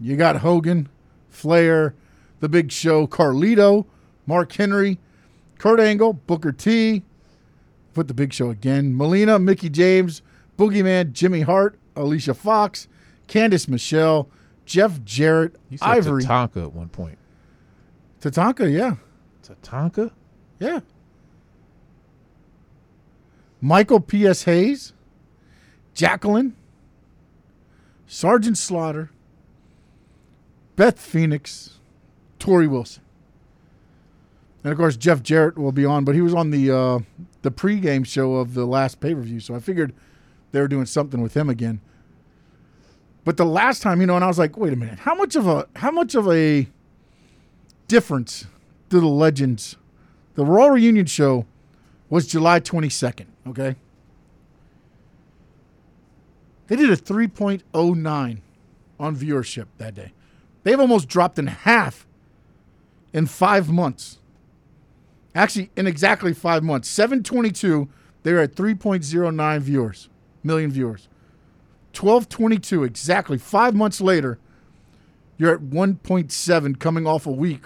You 0.00 0.16
got 0.16 0.36
Hogan, 0.36 0.88
Flair, 1.28 1.94
The 2.40 2.48
Big 2.48 2.70
Show, 2.70 3.06
Carlito, 3.06 3.84
Mark 4.26 4.52
Henry, 4.52 4.98
Kurt 5.58 5.80
Angle, 5.80 6.12
Booker 6.12 6.52
T. 6.52 7.02
Put 7.94 8.06
The 8.06 8.14
Big 8.14 8.32
Show 8.32 8.50
again. 8.50 8.96
Melina, 8.96 9.40
Mickie 9.40 9.70
James, 9.70 10.22
Boogeyman, 10.56 11.12
Jimmy 11.12 11.40
Hart, 11.40 11.76
Alicia 11.96 12.34
Fox, 12.34 12.86
Candice 13.26 13.68
Michelle, 13.68 14.28
Jeff 14.64 15.02
Jarrett, 15.02 15.56
You 15.68 15.78
said 15.78 15.88
Ivory. 15.88 16.22
Tatanka 16.22 16.62
at 16.62 16.72
one 16.72 16.88
point. 16.90 17.18
Tatanka, 18.20 18.72
yeah. 18.72 18.96
Tatanka? 19.42 20.12
Yeah. 20.60 20.80
Michael 23.60 24.00
P.S. 24.00 24.44
Hayes, 24.44 24.92
Jacqueline, 25.94 26.54
Sergeant 28.06 28.56
Slaughter, 28.56 29.10
Beth 30.76 30.98
Phoenix, 30.98 31.78
Torrie 32.38 32.68
Wilson. 32.68 33.02
And 34.62 34.72
of 34.72 34.78
course, 34.78 34.96
Jeff 34.96 35.22
Jarrett 35.22 35.58
will 35.58 35.72
be 35.72 35.84
on, 35.84 36.04
but 36.04 36.14
he 36.14 36.20
was 36.20 36.34
on 36.34 36.50
the 36.50 36.70
uh, 36.70 36.98
the 37.42 37.50
pregame 37.50 38.06
show 38.06 38.36
of 38.36 38.54
the 38.54 38.66
last 38.66 39.00
pay 39.00 39.14
per 39.14 39.20
view, 39.20 39.40
so 39.40 39.54
I 39.54 39.60
figured 39.60 39.92
they 40.52 40.60
were 40.60 40.68
doing 40.68 40.86
something 40.86 41.20
with 41.20 41.36
him 41.36 41.48
again. 41.48 41.80
But 43.24 43.36
the 43.36 43.44
last 43.44 43.82
time, 43.82 44.00
you 44.00 44.06
know, 44.06 44.16
and 44.16 44.24
I 44.24 44.28
was 44.28 44.38
like, 44.38 44.56
wait 44.56 44.72
a 44.72 44.76
minute, 44.76 45.00
how 45.00 45.14
much 45.14 45.36
of 45.36 45.46
a 45.46 45.68
how 45.76 45.90
much 45.90 46.14
of 46.14 46.28
a 46.28 46.68
difference 47.86 48.46
do 48.88 49.00
the 49.00 49.06
legends 49.06 49.76
the 50.38 50.44
Raw 50.44 50.68
reunion 50.68 51.06
show 51.06 51.46
was 52.08 52.28
July 52.28 52.60
22nd, 52.60 53.26
okay? 53.50 53.76
They 56.68 56.76
did 56.76 56.90
a 56.90 56.96
3.09 56.96 58.40
on 59.00 59.16
viewership 59.16 59.66
that 59.78 59.94
day. 59.94 60.12
They've 60.62 60.78
almost 60.78 61.08
dropped 61.08 61.38
in 61.38 61.46
half 61.46 62.06
in 63.12 63.26
five 63.26 63.70
months. 63.70 64.18
Actually, 65.34 65.70
in 65.76 65.86
exactly 65.86 66.34
five 66.34 66.62
months. 66.62 66.88
722, 66.88 67.88
they 68.22 68.32
were 68.32 68.40
at 68.40 68.54
3.09 68.54 69.60
viewers, 69.60 70.08
million 70.42 70.70
viewers. 70.70 71.08
1222, 71.94 72.84
exactly 72.84 73.38
five 73.38 73.74
months 73.74 74.00
later, 74.00 74.38
you're 75.38 75.54
at 75.54 75.60
1.7 75.60 76.78
coming 76.78 77.06
off 77.06 77.26
a 77.26 77.30
week 77.30 77.64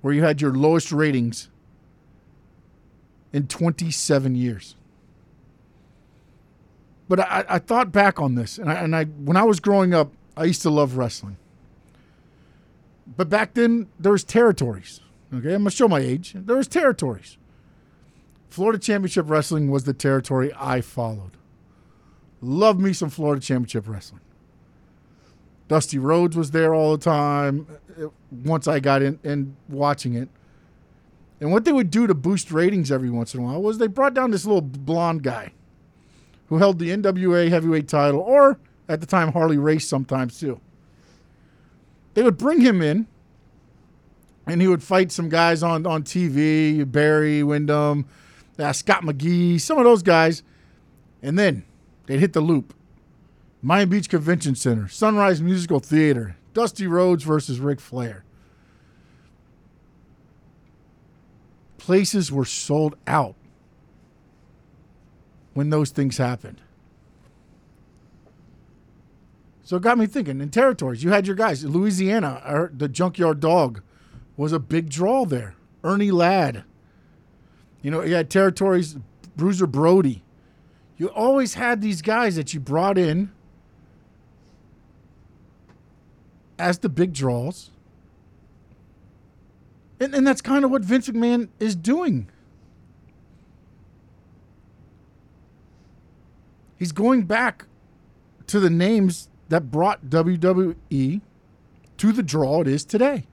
where 0.00 0.14
you 0.14 0.22
had 0.22 0.40
your 0.40 0.52
lowest 0.52 0.92
ratings 0.92 1.50
in 3.32 3.46
27 3.46 4.34
years. 4.34 4.76
But 7.10 7.18
I, 7.18 7.44
I 7.48 7.58
thought 7.58 7.90
back 7.90 8.20
on 8.20 8.36
this, 8.36 8.56
and 8.56 8.70
I, 8.70 8.74
and 8.74 8.94
I 8.94 9.02
when 9.04 9.36
I 9.36 9.42
was 9.42 9.58
growing 9.58 9.92
up, 9.92 10.12
I 10.36 10.44
used 10.44 10.62
to 10.62 10.70
love 10.70 10.96
wrestling. 10.96 11.38
But 13.16 13.28
back 13.28 13.54
then, 13.54 13.88
there 13.98 14.12
was 14.12 14.22
territories. 14.22 15.00
Okay, 15.34 15.54
I'm 15.54 15.62
gonna 15.62 15.72
show 15.72 15.88
my 15.88 15.98
age. 15.98 16.34
There 16.36 16.56
was 16.56 16.68
territories. 16.68 17.36
Florida 18.48 18.78
Championship 18.78 19.28
Wrestling 19.28 19.72
was 19.72 19.82
the 19.82 19.92
territory 19.92 20.52
I 20.56 20.82
followed. 20.82 21.32
Love 22.40 22.78
me 22.78 22.92
some 22.92 23.10
Florida 23.10 23.42
Championship 23.42 23.88
Wrestling. 23.88 24.20
Dusty 25.66 25.98
Rhodes 25.98 26.36
was 26.36 26.52
there 26.52 26.72
all 26.72 26.96
the 26.96 27.02
time. 27.04 27.66
uh, 28.00 28.06
Once 28.30 28.68
I 28.68 28.78
got 28.78 29.02
in 29.02 29.18
and 29.24 29.56
watching 29.68 30.14
it, 30.14 30.28
and 31.40 31.50
what 31.50 31.64
they 31.64 31.72
would 31.72 31.90
do 31.90 32.06
to 32.06 32.14
boost 32.14 32.52
ratings 32.52 32.92
every 32.92 33.10
once 33.10 33.34
in 33.34 33.40
a 33.40 33.42
while 33.42 33.60
was 33.60 33.78
they 33.78 33.88
brought 33.88 34.14
down 34.14 34.30
this 34.30 34.44
little 34.44 34.60
blonde 34.60 35.24
guy 35.24 35.54
who 36.50 36.58
held 36.58 36.78
the 36.78 36.90
NWA 36.90 37.48
heavyweight 37.48 37.88
title, 37.88 38.20
or 38.20 38.58
at 38.88 39.00
the 39.00 39.06
time 39.06 39.32
Harley 39.32 39.56
Race 39.56 39.88
sometimes 39.88 40.38
too. 40.38 40.60
They 42.12 42.22
would 42.22 42.36
bring 42.36 42.60
him 42.60 42.82
in, 42.82 43.06
and 44.46 44.60
he 44.60 44.68
would 44.68 44.82
fight 44.82 45.10
some 45.10 45.30
guys 45.30 45.62
on, 45.62 45.86
on 45.86 46.02
TV, 46.02 46.90
Barry 46.90 47.42
Windham, 47.42 48.04
uh, 48.58 48.72
Scott 48.72 49.02
McGhee, 49.02 49.58
some 49.58 49.78
of 49.78 49.84
those 49.84 50.02
guys, 50.02 50.42
and 51.22 51.38
then 51.38 51.64
they'd 52.04 52.20
hit 52.20 52.34
the 52.34 52.42
loop. 52.42 52.74
Miami 53.62 53.90
Beach 53.90 54.10
Convention 54.10 54.54
Center, 54.54 54.88
Sunrise 54.88 55.40
Musical 55.40 55.80
Theater, 55.80 56.36
Dusty 56.52 56.86
Rhodes 56.86 57.24
versus 57.24 57.60
Ric 57.60 57.80
Flair. 57.80 58.24
places 61.90 62.30
were 62.30 62.44
sold 62.44 62.94
out 63.08 63.34
when 65.54 65.70
those 65.70 65.90
things 65.90 66.18
happened. 66.18 66.60
So 69.64 69.76
it 69.76 69.82
got 69.82 69.98
me 69.98 70.06
thinking. 70.06 70.40
In 70.40 70.50
territories, 70.50 71.04
you 71.04 71.10
had 71.10 71.26
your 71.26 71.36
guys. 71.36 71.64
Louisiana, 71.64 72.70
the 72.72 72.88
Junkyard 72.88 73.38
Dog, 73.38 73.82
was 74.36 74.52
a 74.52 74.58
big 74.58 74.90
draw 74.90 75.24
there. 75.24 75.54
Ernie 75.84 76.10
Ladd. 76.10 76.64
You 77.82 77.90
know, 77.90 78.02
you 78.02 78.14
had 78.14 78.30
territories. 78.30 78.96
Bruiser 79.36 79.66
Brody. 79.66 80.22
You 80.96 81.08
always 81.08 81.54
had 81.54 81.80
these 81.80 82.02
guys 82.02 82.36
that 82.36 82.52
you 82.52 82.60
brought 82.60 82.98
in 82.98 83.30
as 86.58 86.80
the 86.80 86.88
big 86.88 87.12
draws. 87.12 87.70
And, 89.98 90.14
and 90.14 90.26
that's 90.26 90.40
kind 90.40 90.64
of 90.64 90.70
what 90.70 90.82
Vince 90.82 91.08
McMahon 91.08 91.48
is 91.58 91.74
doing. 91.74 92.28
He's 96.80 96.92
going 96.92 97.24
back 97.24 97.66
to 98.46 98.58
the 98.58 98.70
names 98.70 99.28
that 99.50 99.70
brought 99.70 100.06
WWE 100.06 101.20
to 101.98 102.12
the 102.12 102.22
draw 102.22 102.62
it 102.62 102.68
is 102.68 102.86
today. 102.86 103.26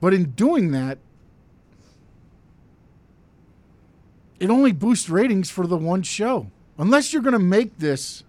But 0.00 0.14
in 0.14 0.30
doing 0.30 0.70
that, 0.70 0.98
it 4.38 4.50
only 4.50 4.70
boosts 4.70 5.08
ratings 5.08 5.50
for 5.50 5.66
the 5.66 5.76
one 5.76 6.04
show. 6.04 6.46
Unless 6.78 7.12
you're 7.12 7.22
going 7.22 7.32
to 7.32 7.40
make 7.40 7.78
this 7.78 8.22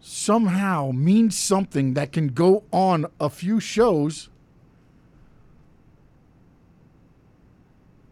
somehow 0.00 0.90
mean 0.92 1.30
something 1.30 1.92
that 1.92 2.12
can 2.12 2.28
go 2.28 2.64
on 2.72 3.04
a 3.20 3.28
few 3.28 3.60
shows. 3.60 4.30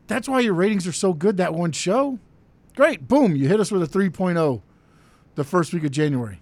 That's 0.07 0.29
why 0.29 0.41
your 0.41 0.55
ratings 0.55 0.87
are 0.87 0.93
so 0.93 1.13
good 1.13 1.37
that 1.39 1.55
one 1.55 1.73
show. 1.73 2.19
Great. 2.77 3.09
Boom. 3.09 3.37
You 3.37 3.49
hit 3.49 3.61
us 3.61 3.71
with 3.71 3.83
a 3.83 3.87
3.0 3.99 4.63
the 5.35 5.45
first 5.45 5.73
week 5.73 5.85
of 5.85 5.91
January. 5.91 6.41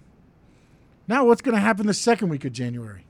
Now, 1.07 1.25
what's 1.25 1.41
going 1.41 1.55
to 1.55 1.61
happen 1.61 1.87
the 1.87 1.93
second 1.93 2.29
week 2.29 2.45
of 2.45 2.53
January? 2.53 3.05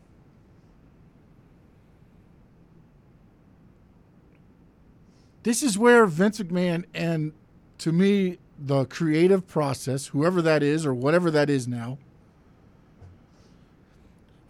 This 5.43 5.61
is 5.61 5.77
where 5.77 6.05
Vince 6.05 6.39
McMahon 6.39 6.85
and, 6.93 7.33
to 7.79 7.91
me, 7.91 8.37
the 8.57 8.85
creative 8.85 9.45
process, 9.47 10.07
whoever 10.07 10.41
that 10.41 10.63
is 10.63 10.85
or 10.85 10.93
whatever 10.93 11.29
that 11.31 11.49
is 11.49 11.67
now, 11.67 11.97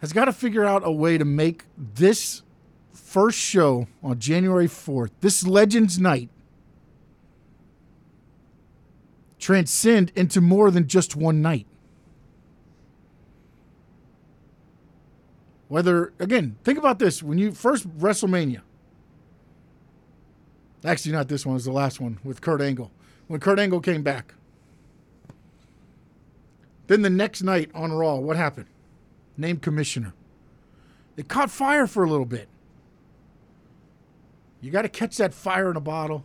has 0.00 0.12
got 0.12 0.26
to 0.26 0.32
figure 0.32 0.64
out 0.64 0.82
a 0.84 0.92
way 0.92 1.18
to 1.18 1.24
make 1.24 1.64
this 1.76 2.42
first 2.94 3.38
show 3.38 3.86
on 4.02 4.18
January 4.18 4.66
4th, 4.66 5.10
this 5.20 5.46
Legends 5.46 5.98
Night, 5.98 6.30
transcend 9.38 10.10
into 10.16 10.40
more 10.40 10.70
than 10.70 10.88
just 10.88 11.14
one 11.14 11.42
night. 11.42 11.66
Whether, 15.68 16.12
again, 16.18 16.56
think 16.64 16.78
about 16.78 16.98
this 16.98 17.22
when 17.22 17.36
you 17.36 17.52
first 17.52 17.86
WrestleMania, 17.98 18.62
actually, 20.84 21.12
not 21.12 21.28
this 21.28 21.44
one, 21.44 21.54
it 21.54 21.56
was 21.56 21.64
the 21.64 21.72
last 21.72 22.00
one 22.00 22.18
with 22.22 22.40
Kurt 22.40 22.62
Angle. 22.62 22.90
When 23.26 23.40
Kurt 23.40 23.58
Angle 23.58 23.80
came 23.80 24.02
back, 24.02 24.34
then 26.86 27.02
the 27.02 27.10
next 27.10 27.42
night 27.42 27.70
on 27.74 27.92
Raw, 27.92 28.16
what 28.16 28.36
happened? 28.36 28.66
Named 29.36 29.62
commissioner. 29.62 30.14
It 31.16 31.28
caught 31.28 31.50
fire 31.50 31.86
for 31.86 32.04
a 32.04 32.10
little 32.10 32.26
bit. 32.26 32.48
You 34.64 34.70
got 34.70 34.82
to 34.82 34.88
catch 34.88 35.18
that 35.18 35.34
fire 35.34 35.70
in 35.70 35.76
a 35.76 35.80
bottle 35.80 36.24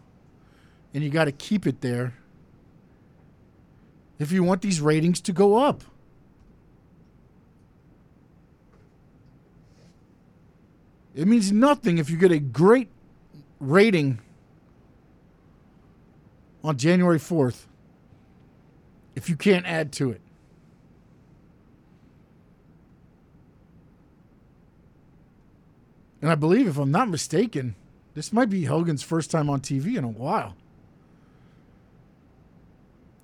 and 0.94 1.04
you 1.04 1.10
got 1.10 1.26
to 1.26 1.34
keep 1.34 1.68
it 1.68 1.82
there 1.82 2.14
if 4.18 4.32
you 4.32 4.46
want 4.46 4.62
these 4.62 4.80
ratings 4.80 5.20
to 5.20 5.34
go 5.34 5.58
up. 5.58 5.84
It 11.14 11.28
means 11.28 11.52
nothing 11.52 11.98
if 11.98 12.10
you 12.10 12.16
get 12.16 12.32
a 12.32 12.40
great 12.40 12.88
rating 13.60 14.22
on 16.64 16.78
January 16.78 17.20
4th 17.20 17.66
if 19.16 19.30
you 19.30 19.36
can't 19.36 19.66
add 19.66 19.92
to 19.92 20.12
it. 20.12 20.22
And 26.22 26.32
I 26.32 26.36
believe, 26.36 26.68
if 26.68 26.78
I'm 26.78 26.92
not 26.92 27.10
mistaken, 27.10 27.76
this 28.20 28.34
might 28.34 28.50
be 28.50 28.66
Hogan's 28.66 29.02
first 29.02 29.32
time 29.32 29.50
on 29.50 29.62
TV 29.62 29.96
in 29.96 30.04
a 30.04 30.10
while. 30.10 30.54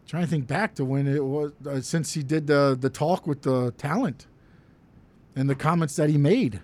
Trying 0.07 0.23
to 0.23 0.29
think 0.29 0.47
back 0.47 0.73
to 0.75 0.85
when 0.85 1.05
it 1.05 1.21
was 1.21 1.51
uh, 1.67 1.81
since 1.81 2.13
he 2.13 2.23
did 2.23 2.47
the 2.47 2.77
the 2.79 2.89
talk 2.89 3.27
with 3.27 3.41
the 3.41 3.71
talent 3.71 4.25
and 5.35 5.49
the 5.49 5.55
comments 5.55 5.97
that 5.97 6.09
he 6.09 6.17
made. 6.17 6.61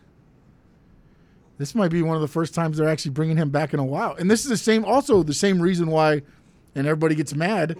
This 1.58 1.76
might 1.76 1.91
be 1.91 2.02
one 2.02 2.15
of 2.15 2.22
the 2.22 2.30
first 2.30 2.54
times 2.56 2.78
they're 2.78 2.88
actually 2.88 3.12
bringing 3.12 3.36
him 3.36 3.50
back 3.50 3.74
in 3.74 3.82
a 3.82 3.86
while. 3.86 4.15
And 4.15 4.32
this 4.32 4.46
is 4.46 4.50
the 4.50 4.56
same, 4.56 4.86
also 4.86 5.24
the 5.24 5.34
same 5.34 5.62
reason 5.62 5.88
why, 5.88 6.22
and 6.74 6.88
everybody 6.88 7.15
gets 7.15 7.36
mad. 7.36 7.78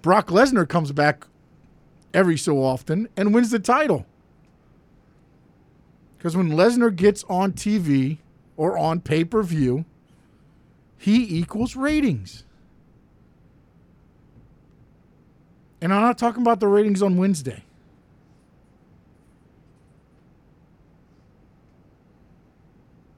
Brock 0.00 0.28
Lesnar 0.28 0.66
comes 0.66 0.90
back 0.92 1.26
every 2.14 2.38
so 2.38 2.64
often 2.64 3.10
and 3.14 3.34
wins 3.34 3.50
the 3.50 3.58
title. 3.58 4.06
Because 6.16 6.34
when 6.34 6.52
Lesnar 6.52 6.96
gets 6.96 7.24
on 7.24 7.52
TV 7.52 8.20
or 8.56 8.76
on 8.78 9.00
pay 9.00 9.24
per 9.24 9.42
view, 9.42 9.84
he 10.98 11.38
equals 11.38 11.74
ratings. 11.76 12.44
And 15.80 15.92
I'm 15.92 16.02
not 16.02 16.16
talking 16.16 16.42
about 16.42 16.60
the 16.60 16.68
ratings 16.68 17.02
on 17.02 17.16
Wednesday. 17.16 17.64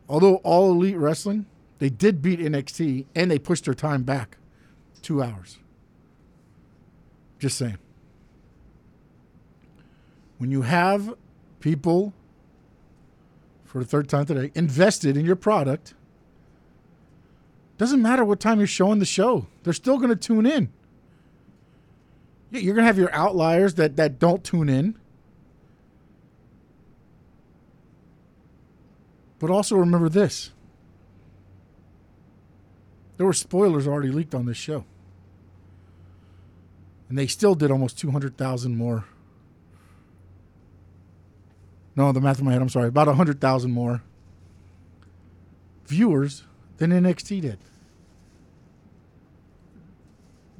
Although 0.08 0.36
all 0.36 0.70
elite 0.70 0.96
wrestling, 0.96 1.46
they 1.78 1.90
did 1.90 2.22
beat 2.22 2.38
NXT 2.38 3.06
and 3.14 3.30
they 3.30 3.38
pushed 3.38 3.64
their 3.64 3.74
time 3.74 4.02
back 4.02 4.38
two 5.02 5.22
hours. 5.22 5.58
Just 7.38 7.58
saying. 7.58 7.78
When 10.38 10.50
you 10.50 10.62
have 10.62 11.14
people, 11.60 12.12
for 13.74 13.80
the 13.80 13.84
third 13.84 14.08
time 14.08 14.24
today, 14.24 14.52
invested 14.54 15.16
in 15.16 15.26
your 15.26 15.34
product, 15.34 15.94
doesn't 17.76 18.00
matter 18.00 18.24
what 18.24 18.38
time 18.38 18.58
you're 18.58 18.68
showing 18.68 19.00
the 19.00 19.04
show, 19.04 19.48
they're 19.64 19.72
still 19.72 19.96
going 19.96 20.10
to 20.10 20.16
tune 20.16 20.46
in. 20.46 20.72
You're 22.52 22.76
going 22.76 22.84
to 22.84 22.86
have 22.86 22.98
your 22.98 23.12
outliers 23.12 23.74
that, 23.74 23.96
that 23.96 24.20
don't 24.20 24.44
tune 24.44 24.68
in. 24.68 24.96
But 29.40 29.50
also 29.50 29.74
remember 29.74 30.08
this 30.08 30.52
there 33.16 33.26
were 33.26 33.32
spoilers 33.32 33.88
already 33.88 34.12
leaked 34.12 34.36
on 34.36 34.46
this 34.46 34.56
show. 34.56 34.84
And 37.08 37.18
they 37.18 37.26
still 37.26 37.56
did 37.56 37.72
almost 37.72 37.98
200,000 37.98 38.76
more. 38.76 39.06
No, 41.96 42.12
the 42.12 42.20
math 42.20 42.38
in 42.38 42.44
my 42.44 42.52
head, 42.52 42.62
I'm 42.62 42.68
sorry. 42.68 42.88
About 42.88 43.06
100,000 43.06 43.70
more 43.70 44.02
viewers 45.86 46.44
than 46.78 46.90
NXT 46.90 47.42
did. 47.42 47.58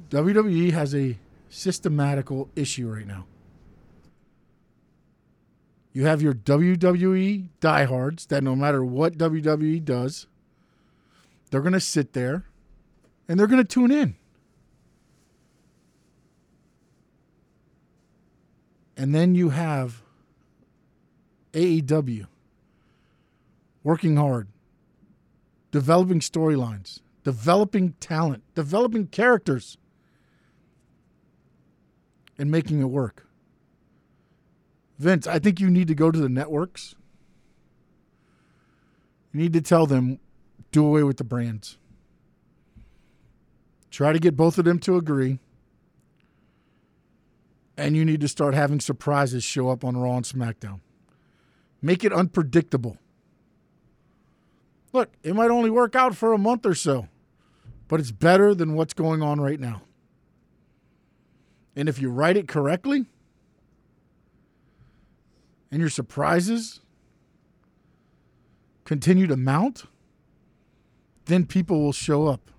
WWE 0.09 0.71
has 0.71 0.95
a 0.95 1.17
systematical 1.49 2.49
issue 2.55 2.91
right 2.91 3.07
now. 3.07 3.25
You 5.91 6.05
have 6.05 6.21
your 6.21 6.33
WWE 6.33 7.47
diehards 7.59 8.25
that 8.27 8.43
no 8.43 8.55
matter 8.55 8.83
what 8.83 9.17
WWE 9.17 9.83
does, 9.83 10.27
they're 11.49 11.61
going 11.61 11.73
to 11.73 11.79
sit 11.79 12.13
there 12.13 12.45
and 13.27 13.39
they're 13.39 13.47
going 13.47 13.63
to 13.63 13.67
tune 13.67 13.91
in. 13.91 14.15
And 18.97 19.13
then 19.13 19.35
you 19.35 19.49
have 19.49 20.01
AEW 21.55 22.27
working 23.81 24.17
hard, 24.17 24.49
developing 25.71 26.19
storylines, 26.19 26.99
developing 27.23 27.93
talent, 27.99 28.43
developing 28.55 29.07
characters 29.07 29.77
and 32.37 32.51
making 32.51 32.81
it 32.81 32.85
work. 32.85 33.27
Vince, 34.99 35.27
I 35.27 35.39
think 35.39 35.59
you 35.59 35.69
need 35.69 35.87
to 35.87 35.95
go 35.95 36.11
to 36.11 36.19
the 36.19 36.29
networks. 36.29 36.95
You 39.31 39.39
need 39.39 39.53
to 39.53 39.61
tell 39.61 39.85
them 39.85 40.19
do 40.71 40.85
away 40.85 41.03
with 41.03 41.17
the 41.17 41.23
brands. 41.23 41.77
Try 43.91 44.11
to 44.11 44.19
get 44.19 44.35
both 44.35 44.57
of 44.57 44.65
them 44.65 44.79
to 44.79 44.97
agree. 44.97 45.39
And 47.77 47.95
you 47.95 48.03
need 48.03 48.21
to 48.21 48.27
start 48.27 48.53
having 48.53 48.79
surprises 48.79 49.43
show 49.43 49.69
up 49.69 49.83
on 49.85 49.95
Raw 49.95 50.17
and 50.17 50.25
SmackDown. 50.25 50.79
Make 51.85 52.03
it 52.03 52.11
unpredictable. 52.11 52.97
Look, 54.91 55.13
it 55.21 55.35
might 55.35 55.51
only 55.51 55.69
work 55.69 55.95
out 55.95 56.15
for 56.15 56.33
a 56.33 56.37
month 56.37 56.65
or 56.65 56.73
so, 56.73 57.09
but 57.87 57.99
it's 57.99 58.09
better 58.09 58.55
than 58.55 58.73
what's 58.73 58.95
going 58.95 59.21
on 59.21 59.39
right 59.39 59.59
now. 59.59 59.83
And 61.75 61.87
if 61.87 62.01
you 62.01 62.09
write 62.09 62.37
it 62.37 62.47
correctly 62.47 63.05
and 65.69 65.79
your 65.79 65.91
surprises 65.91 66.79
continue 68.83 69.27
to 69.27 69.37
mount, 69.37 69.83
then 71.25 71.45
people 71.45 71.83
will 71.83 71.93
show 71.93 72.25
up. 72.25 72.49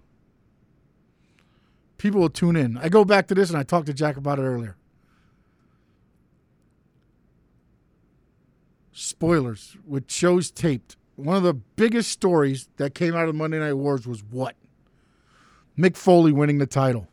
People 1.98 2.20
will 2.20 2.30
tune 2.30 2.54
in. 2.54 2.78
I 2.78 2.88
go 2.88 3.04
back 3.04 3.26
to 3.26 3.34
this 3.34 3.50
and 3.50 3.58
I 3.58 3.64
talked 3.64 3.86
to 3.86 3.92
Jack 3.92 4.16
about 4.16 4.38
it 4.38 4.42
earlier. 4.42 4.76
Spoilers 8.98 9.76
with 9.86 10.10
shows 10.10 10.50
taped. 10.50 10.96
One 11.16 11.36
of 11.36 11.42
the 11.42 11.52
biggest 11.52 12.10
stories 12.10 12.70
that 12.78 12.94
came 12.94 13.14
out 13.14 13.24
of 13.24 13.26
the 13.26 13.34
Monday 13.34 13.58
Night 13.58 13.74
Wars 13.74 14.06
was 14.06 14.24
what? 14.24 14.56
Mick 15.78 15.98
Foley 15.98 16.32
winning 16.32 16.56
the 16.56 16.66
title 16.66 17.06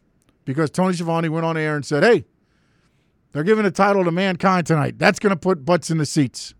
because 0.45 0.69
Tony 0.69 0.93
Schiavone 0.93 1.27
went 1.27 1.45
on 1.45 1.57
air 1.57 1.75
and 1.75 1.85
said, 1.85 2.03
hey, 2.03 2.23
they're 3.33 3.43
giving 3.43 3.65
a 3.65 3.71
title 3.71 4.05
to 4.05 4.11
Mankind 4.11 4.65
tonight. 4.65 4.97
That's 4.97 5.19
going 5.19 5.31
to 5.31 5.35
put 5.35 5.65
butts 5.65 5.91
in 5.91 5.97
the 5.97 6.05
seats. 6.05 6.53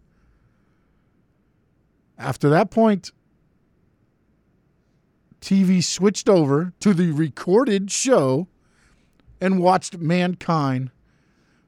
After 2.18 2.50
that 2.50 2.70
point, 2.70 3.12
TV 5.40 5.82
switched 5.82 6.28
over 6.28 6.74
to 6.82 6.94
the 6.94 7.12
recorded 7.12 7.90
show 7.90 8.50
and 9.40 9.62
watched 9.62 10.00
Mankind 10.00 10.92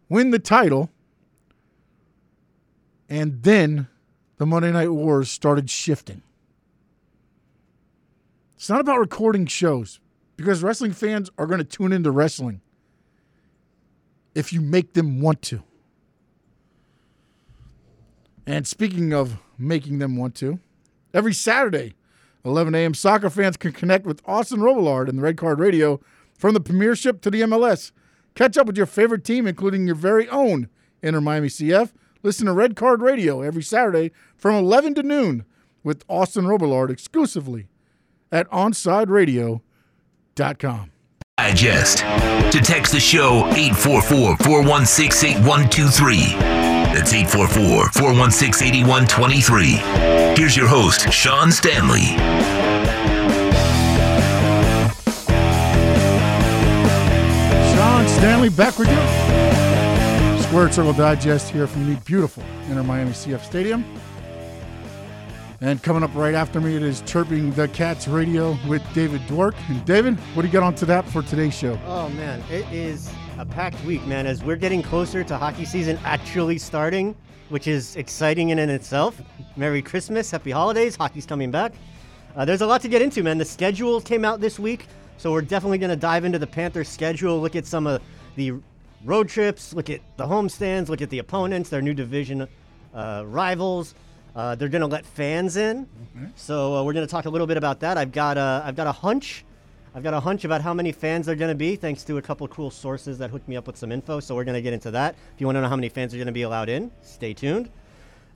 win 0.10 0.32
the 0.32 0.40
title. 0.40 0.90
And 3.10 3.44
then 3.44 3.88
the 4.38 4.46
Monday 4.46 4.72
Night 4.72 4.92
Wars 4.92 5.30
started 5.30 5.70
shifting. 5.70 6.22
It's 8.56 8.70
not 8.70 8.82
about 8.82 9.00
recording 9.00 9.46
shows 9.46 10.00
because 10.38 10.64
wrestling 10.64 10.92
fans 10.92 11.30
are 11.38 11.46
going 11.46 11.60
to 11.60 11.64
tune 11.64 11.92
into 11.92 12.12
wrestling 12.12 12.62
if 14.34 14.52
you 14.52 14.62
make 14.62 14.94
them 14.94 15.22
want 15.22 15.42
to. 15.44 15.64
And 18.46 18.68
speaking 18.68 19.14
of 19.14 19.38
making 19.58 20.00
them 20.00 20.18
want 20.18 20.36
to, 20.36 20.60
every 21.14 21.34
Saturday, 21.34 21.94
11 22.44 22.76
a.m., 22.76 22.94
soccer 22.94 23.30
fans 23.30 23.58
can 23.58 23.72
connect 23.72 24.06
with 24.06 24.22
Austin 24.26 24.60
Robillard 24.60 25.10
and 25.10 25.18
the 25.18 25.24
Red 25.24 25.38
Card 25.38 25.60
Radio 25.60 26.00
from 26.38 26.54
the 26.54 26.60
Premiership 26.60 27.22
to 27.22 27.32
the 27.32 27.42
MLS. 27.42 27.92
Catch 28.36 28.58
up 28.58 28.68
with 28.68 28.78
your 28.78 28.86
favorite 28.86 29.24
team, 29.24 29.48
including 29.48 29.88
your 29.88 29.96
very 29.96 30.30
own 30.30 30.70
Inter 31.02 31.22
Miami 31.22 31.48
CF. 31.48 31.92
Listen 32.26 32.48
to 32.48 32.54
Red 32.54 32.76
Card 32.76 33.04
Radio 33.04 33.44
every 33.44 33.62
Saturday 33.62 34.12
from 34.36 34.56
11 34.56 34.96
to 34.96 35.04
noon 35.04 35.46
with 35.84 36.04
Austin 36.08 36.46
Robillard 36.46 36.90
exclusively 36.90 37.68
at 38.32 38.50
OnsideRadio.com. 38.50 40.92
Digest. 41.38 42.00
To 42.00 42.60
text 42.64 42.94
the 42.94 43.00
show 43.00 43.46
844 43.50 44.38
416 44.38 45.30
8123. 45.38 46.18
That's 46.96 47.14
844 47.14 47.90
416 47.90 48.68
8123. 48.70 49.66
Here's 50.36 50.58
your 50.58 50.68
host, 50.68 51.14
Sean 51.14 51.52
Stanley. 51.52 52.18
Sean 57.76 58.08
Stanley 58.08 58.50
back 58.50 58.80
with 58.80 58.90
you. 58.90 59.25
Squared 60.56 60.74
Circle 60.74 60.94
Digest 60.94 61.52
here 61.52 61.68
from 61.68 61.94
the 61.94 62.00
beautiful 62.06 62.42
Inter 62.70 62.82
Miami 62.82 63.12
CF 63.12 63.44
Stadium. 63.44 63.84
And 65.60 65.84
coming 65.84 66.02
up 66.02 66.16
right 66.16 66.34
after 66.34 66.62
me, 66.62 66.78
it 66.78 66.82
is 66.82 67.02
Chirping 67.02 67.52
the 67.52 67.68
Cats 67.68 68.08
Radio 68.08 68.58
with 68.66 68.82
David 68.94 69.20
Dwork. 69.24 69.54
And 69.68 69.84
David, 69.84 70.18
what 70.34 70.44
do 70.44 70.48
you 70.48 70.54
got 70.54 70.64
on 70.64 70.74
to 70.76 70.86
that 70.86 71.06
for 71.10 71.22
today's 71.24 71.54
show? 71.54 71.78
Oh 71.86 72.08
man, 72.08 72.42
it 72.50 72.66
is 72.72 73.12
a 73.38 73.46
packed 73.46 73.84
week, 73.84 74.06
man. 74.06 74.26
As 74.26 74.46
we're 74.46 74.56
getting 74.56 74.82
closer 74.82 75.26
to 75.26 75.38
hockey 75.38 75.66
season 75.66 76.00
actually 76.06 76.58
starting, 76.58 77.18
which 77.50 77.68
is 77.68 77.98
exciting 77.98 78.52
in 78.52 78.60
and 78.60 78.72
itself. 78.72 79.22
Merry 79.58 79.82
Christmas, 79.82 80.32
Happy 80.32 80.52
Holidays, 80.52 80.96
hockey's 80.96 81.26
coming 81.26 81.52
back. 81.52 81.74
Uh, 82.34 82.46
there's 82.46 82.62
a 82.62 82.66
lot 82.66 82.80
to 82.84 82.88
get 82.88 83.02
into, 83.02 83.24
man. 83.24 83.38
The 83.38 83.44
schedule 83.44 84.00
came 84.00 84.24
out 84.24 84.40
this 84.40 84.58
week, 84.58 84.88
so 85.18 85.34
we're 85.34 85.42
definitely 85.42 85.80
going 85.80 85.90
to 85.90 85.98
dive 85.98 86.24
into 86.24 86.40
the 86.40 86.48
Panthers' 86.48 86.88
schedule, 86.88 87.42
look 87.42 87.58
at 87.58 87.66
some 87.66 87.86
of 87.86 88.02
the 88.38 88.54
road 89.04 89.30
trips, 89.30 89.74
look 89.74 89.90
at 89.90 90.02
the 90.18 90.26
homestands, 90.26 90.90
look 90.90 91.02
at 91.02 91.10
the 91.10 91.20
opponents, 91.20 91.70
their 91.70 91.82
new 91.82 91.94
division 91.94 92.48
uh, 92.94 93.24
rivals. 93.26 93.96
Uh, 94.36 94.54
they're 94.56 94.70
going 94.70 94.82
to 94.82 94.88
let 94.88 95.06
fans 95.06 95.56
in, 95.56 95.88
so 96.36 96.76
uh, 96.76 96.84
we're 96.84 96.94
going 96.94 97.06
to 97.06 97.12
talk 97.12 97.26
a 97.26 97.30
little 97.30 97.48
bit 97.48 97.58
about 97.58 97.80
that. 97.80 97.98
I've 97.98 98.12
got 98.12 98.38
a, 98.38 98.64
I've 98.66 98.76
got 98.76 98.88
a 98.88 98.92
hunch. 98.92 99.46
I've 99.96 100.04
got 100.04 100.14
a 100.14 100.20
hunch 100.20 100.44
about 100.44 100.62
how 100.62 100.74
many 100.74 100.92
fans 100.92 101.26
there 101.26 101.34
are 101.34 101.38
going 101.38 101.52
to 101.52 101.56
be, 101.56 101.78
thanks 101.78 102.04
to 102.04 102.18
a 102.18 102.22
couple 102.22 102.46
cool 102.50 102.70
sources 102.70 103.18
that 103.20 103.30
hooked 103.30 103.48
me 103.48 103.56
up 103.56 103.66
with 103.66 103.78
some 103.78 103.94
info. 103.94 104.20
So 104.20 104.36
we're 104.36 104.44
going 104.44 104.56
to 104.56 104.62
get 104.62 104.74
into 104.74 104.92
that. 104.92 105.16
If 105.34 105.40
you 105.40 105.48
want 105.48 105.56
to 105.56 105.62
know 105.62 105.70
how 105.70 105.78
many 105.78 105.88
fans 105.88 106.14
are 106.14 106.18
going 106.18 106.28
to 106.28 106.34
be 106.34 106.42
allowed 106.42 106.68
in, 106.68 106.92
stay 107.02 107.34
tuned. 107.34 107.70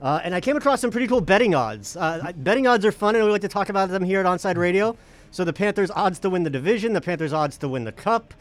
Uh, 0.00 0.20
and 0.24 0.34
I 0.34 0.40
came 0.40 0.56
across 0.56 0.80
some 0.80 0.90
pretty 0.90 1.06
cool 1.06 1.20
betting 1.20 1.54
odds. 1.54 1.96
Uh, 1.96 2.32
betting 2.36 2.66
odds 2.66 2.86
are 2.86 2.92
fun, 2.92 3.14
and 3.14 3.22
we 3.22 3.30
like 3.30 3.42
to 3.42 3.48
talk 3.48 3.68
about 3.68 3.90
them 3.90 4.02
here 4.02 4.20
at 4.20 4.26
Onside 4.26 4.56
Radio. 4.56 4.96
So 5.32 5.44
the 5.44 5.52
Panthers' 5.52 5.90
odds 5.90 6.18
to 6.20 6.30
win 6.30 6.44
the 6.44 6.50
division, 6.50 6.94
the 6.94 7.00
Panthers' 7.02 7.34
odds 7.34 7.58
to 7.58 7.68
win 7.68 7.84
the 7.84 7.92
cup. 7.92 8.32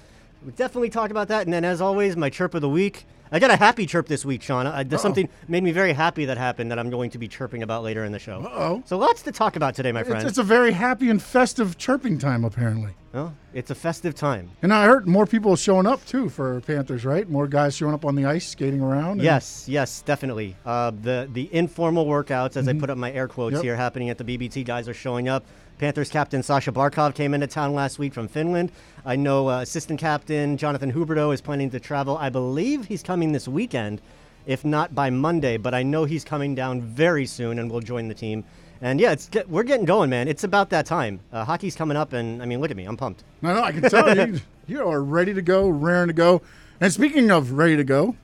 We 0.46 0.52
definitely 0.54 0.90
talk 0.90 1.12
about 1.12 1.28
that. 1.30 1.44
And 1.46 1.54
then, 1.54 1.66
as 1.66 1.82
always, 1.82 2.16
my 2.16 2.30
chirp 2.30 2.54
of 2.54 2.62
the 2.62 2.70
week. 2.70 3.06
I 3.32 3.38
got 3.38 3.52
a 3.52 3.56
happy 3.58 3.86
chirp 3.86 4.08
this 4.08 4.26
week, 4.26 4.42
Sean. 4.42 4.66
Uh, 4.66 4.84
there's 4.84 5.04
something 5.04 5.30
made 5.48 5.62
me 5.62 5.72
very 5.72 5.94
happy 5.94 6.26
that 6.26 6.38
happened 6.40 6.72
that 6.72 6.80
I'm 6.80 6.90
going 6.90 7.12
to 7.12 7.20
be 7.20 7.28
chirping 7.28 7.62
about 7.62 7.84
later 7.84 8.04
in 8.04 8.12
the 8.12 8.18
show. 8.18 8.42
Uh-oh. 8.42 8.82
So 8.88 8.98
lots 8.98 9.22
to 9.24 9.32
talk 9.32 9.56
about 9.56 9.76
today, 9.76 9.92
my 9.92 10.00
It's, 10.00 10.10
friend. 10.10 10.28
it's 10.28 10.40
a 10.40 10.44
very 10.44 10.72
happy 10.72 11.12
and 11.12 11.22
festive 11.22 11.78
chirping 11.78 12.18
time, 12.18 12.44
apparently. 12.44 12.94
Oh, 13.14 13.32
it's 13.54 13.70
a 13.70 13.76
festive 13.76 14.16
time. 14.16 14.50
And 14.64 14.74
I 14.74 14.86
heard 14.88 15.08
more 15.08 15.28
people 15.28 15.56
showing 15.56 15.86
up, 15.86 16.04
too, 16.08 16.28
for 16.30 16.60
Panthers, 16.62 17.06
right? 17.06 17.30
More 17.30 17.48
guys 17.48 17.76
showing 17.76 17.94
up 17.94 18.04
on 18.04 18.16
the 18.16 18.26
ice, 18.26 18.48
skating 18.48 18.82
around. 18.82 19.22
Yes, 19.22 19.66
yes, 19.70 20.02
definitely. 20.02 20.56
Uh, 20.66 20.92
the 21.00 21.30
the 21.32 21.54
informal 21.54 22.08
workouts, 22.08 22.58
as 22.58 22.68
I 22.68 22.74
put 22.74 22.90
up 22.90 22.98
my 22.98 23.12
air 23.12 23.28
quotes 23.28 23.56
Yep. 23.56 23.64
here, 23.64 23.76
happening 23.76 24.10
at 24.10 24.18
the 24.18 24.24
BBT. 24.24 24.64
Guys 24.66 24.88
are 24.90 24.94
showing 24.96 25.28
up. 25.30 25.46
Panthers 25.80 26.10
captain 26.10 26.44
Sasha 26.44 26.74
Barkov 26.74 27.16
came 27.16 27.34
into 27.34 27.48
town 27.48 27.74
last 27.74 28.00
week 28.00 28.14
from 28.14 28.28
Finland. 28.28 28.70
I 29.06 29.16
know 29.16 29.50
uh, 29.50 29.62
assistant 29.62 29.98
captain 29.98 30.58
Jonathan 30.58 30.92
Huberdeau 30.92 31.34
is 31.34 31.40
planning 31.40 31.70
to 31.70 31.80
travel. 31.80 32.18
I 32.18 32.30
believe 32.30 32.86
he's 32.86 33.02
coming 33.02 33.32
this 33.32 33.48
weekend, 33.48 34.02
if 34.46 34.66
not 34.66 34.94
by 34.94 35.10
Monday. 35.10 35.56
But 35.56 35.74
I 35.74 35.84
know 35.84 36.04
he's 36.04 36.26
coming 36.26 36.54
down 36.54 36.82
very 36.82 37.26
soon 37.26 37.60
and 37.60 37.72
will 37.72 37.80
join 37.80 38.10
the 38.10 38.14
team. 38.14 38.44
And 38.82 39.00
yeah, 39.00 39.14
it's 39.14 39.30
we're 39.48 39.64
getting 39.64 39.86
going, 39.86 40.10
man. 40.10 40.28
It's 40.28 40.44
about 40.44 40.70
that 40.72 40.86
time. 40.86 41.22
Uh, 41.32 41.46
hockey's 41.46 41.78
coming 41.78 41.96
up, 41.96 42.12
and 42.12 42.44
I 42.44 42.46
mean, 42.46 42.60
look 42.60 42.72
at 42.72 42.78
me, 42.78 42.84
I'm 42.84 42.98
pumped. 42.98 43.24
No, 43.42 43.54
no, 43.54 43.64
I 43.64 43.72
can 43.72 43.84
tell 43.84 44.14
you, 44.18 44.42
you 44.68 44.86
are 44.86 45.02
ready 45.02 45.34
to 45.34 45.42
go, 45.42 45.70
raring 45.70 46.08
to 46.08 46.14
go. 46.14 46.42
And 46.82 46.92
speaking 46.92 47.32
of 47.32 47.54
ready 47.54 47.78
to 47.78 47.86
go, 47.86 48.18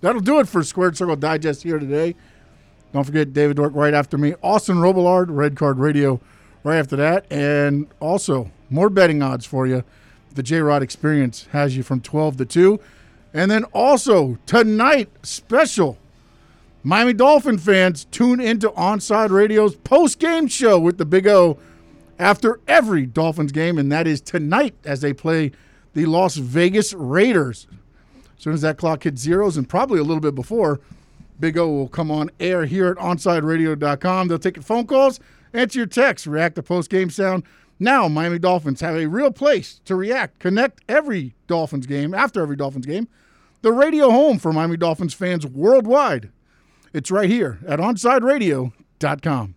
that'll 0.00 0.22
do 0.22 0.40
it 0.40 0.48
for 0.48 0.62
Squared 0.62 0.96
Circle 0.96 1.16
Digest 1.16 1.62
here 1.62 1.78
today. 1.78 2.14
Don't 2.94 3.04
forget 3.04 3.34
David 3.34 3.58
Dwork 3.58 3.74
right 3.74 3.92
after 3.92 4.16
me, 4.16 4.34
Austin 4.42 4.76
Robillard, 4.76 5.26
Red 5.28 5.56
Card 5.56 5.78
Radio 5.78 6.18
right 6.64 6.78
after 6.78 6.96
that, 6.96 7.30
and 7.30 7.86
also 8.00 8.50
more 8.70 8.88
betting 8.88 9.22
odds 9.22 9.46
for 9.46 9.66
you. 9.66 9.84
The 10.34 10.42
J 10.42 10.60
Rod 10.60 10.82
Experience 10.82 11.46
has 11.52 11.76
you 11.76 11.82
from 11.82 12.00
12 12.00 12.38
to 12.38 12.44
2. 12.44 12.80
And 13.34 13.50
then 13.50 13.64
also 13.64 14.38
tonight, 14.46 15.08
special 15.22 15.98
Miami 16.82 17.12
Dolphin 17.12 17.58
fans 17.58 18.06
tune 18.06 18.40
into 18.40 18.70
Onside 18.70 19.30
Radio's 19.30 19.76
post 19.76 20.18
game 20.18 20.48
show 20.48 20.78
with 20.78 20.98
the 20.98 21.04
Big 21.04 21.26
O 21.26 21.58
after 22.18 22.60
every 22.66 23.06
Dolphins 23.06 23.52
game, 23.52 23.78
and 23.78 23.90
that 23.92 24.06
is 24.06 24.20
tonight 24.20 24.74
as 24.84 25.00
they 25.00 25.12
play 25.12 25.52
the 25.94 26.06
Las 26.06 26.36
Vegas 26.36 26.92
Raiders. 26.92 27.66
As 28.36 28.42
soon 28.42 28.54
as 28.54 28.62
that 28.62 28.78
clock 28.78 29.04
hits 29.04 29.20
zeros, 29.20 29.56
and 29.56 29.68
probably 29.68 30.00
a 30.00 30.04
little 30.04 30.20
bit 30.20 30.34
before, 30.34 30.80
Big 31.38 31.56
O 31.56 31.68
will 31.68 31.88
come 31.88 32.10
on 32.10 32.30
air 32.40 32.64
here 32.66 32.88
at 32.88 32.96
OnsideRadio.com. 32.96 34.28
They'll 34.28 34.38
take 34.38 34.56
your 34.56 34.62
phone 34.62 34.86
calls, 34.86 35.20
answer 35.52 35.78
your 35.78 35.86
texts, 35.86 36.26
react 36.26 36.56
to 36.56 36.62
post 36.62 36.90
game 36.90 37.10
sound. 37.10 37.44
Now, 37.78 38.06
Miami 38.08 38.38
Dolphins 38.38 38.80
have 38.80 38.94
a 38.94 39.06
real 39.06 39.32
place 39.32 39.80
to 39.86 39.96
react, 39.96 40.38
connect 40.38 40.82
every 40.88 41.34
Dolphins 41.46 41.86
game, 41.86 42.14
after 42.14 42.40
every 42.40 42.56
Dolphins 42.56 42.86
game. 42.86 43.08
The 43.62 43.72
radio 43.72 44.10
home 44.10 44.38
for 44.38 44.52
Miami 44.52 44.76
Dolphins 44.76 45.14
fans 45.14 45.46
worldwide. 45.46 46.30
It's 46.92 47.10
right 47.10 47.30
here 47.30 47.58
at 47.66 47.78
OnsideRadio.com. 47.78 49.54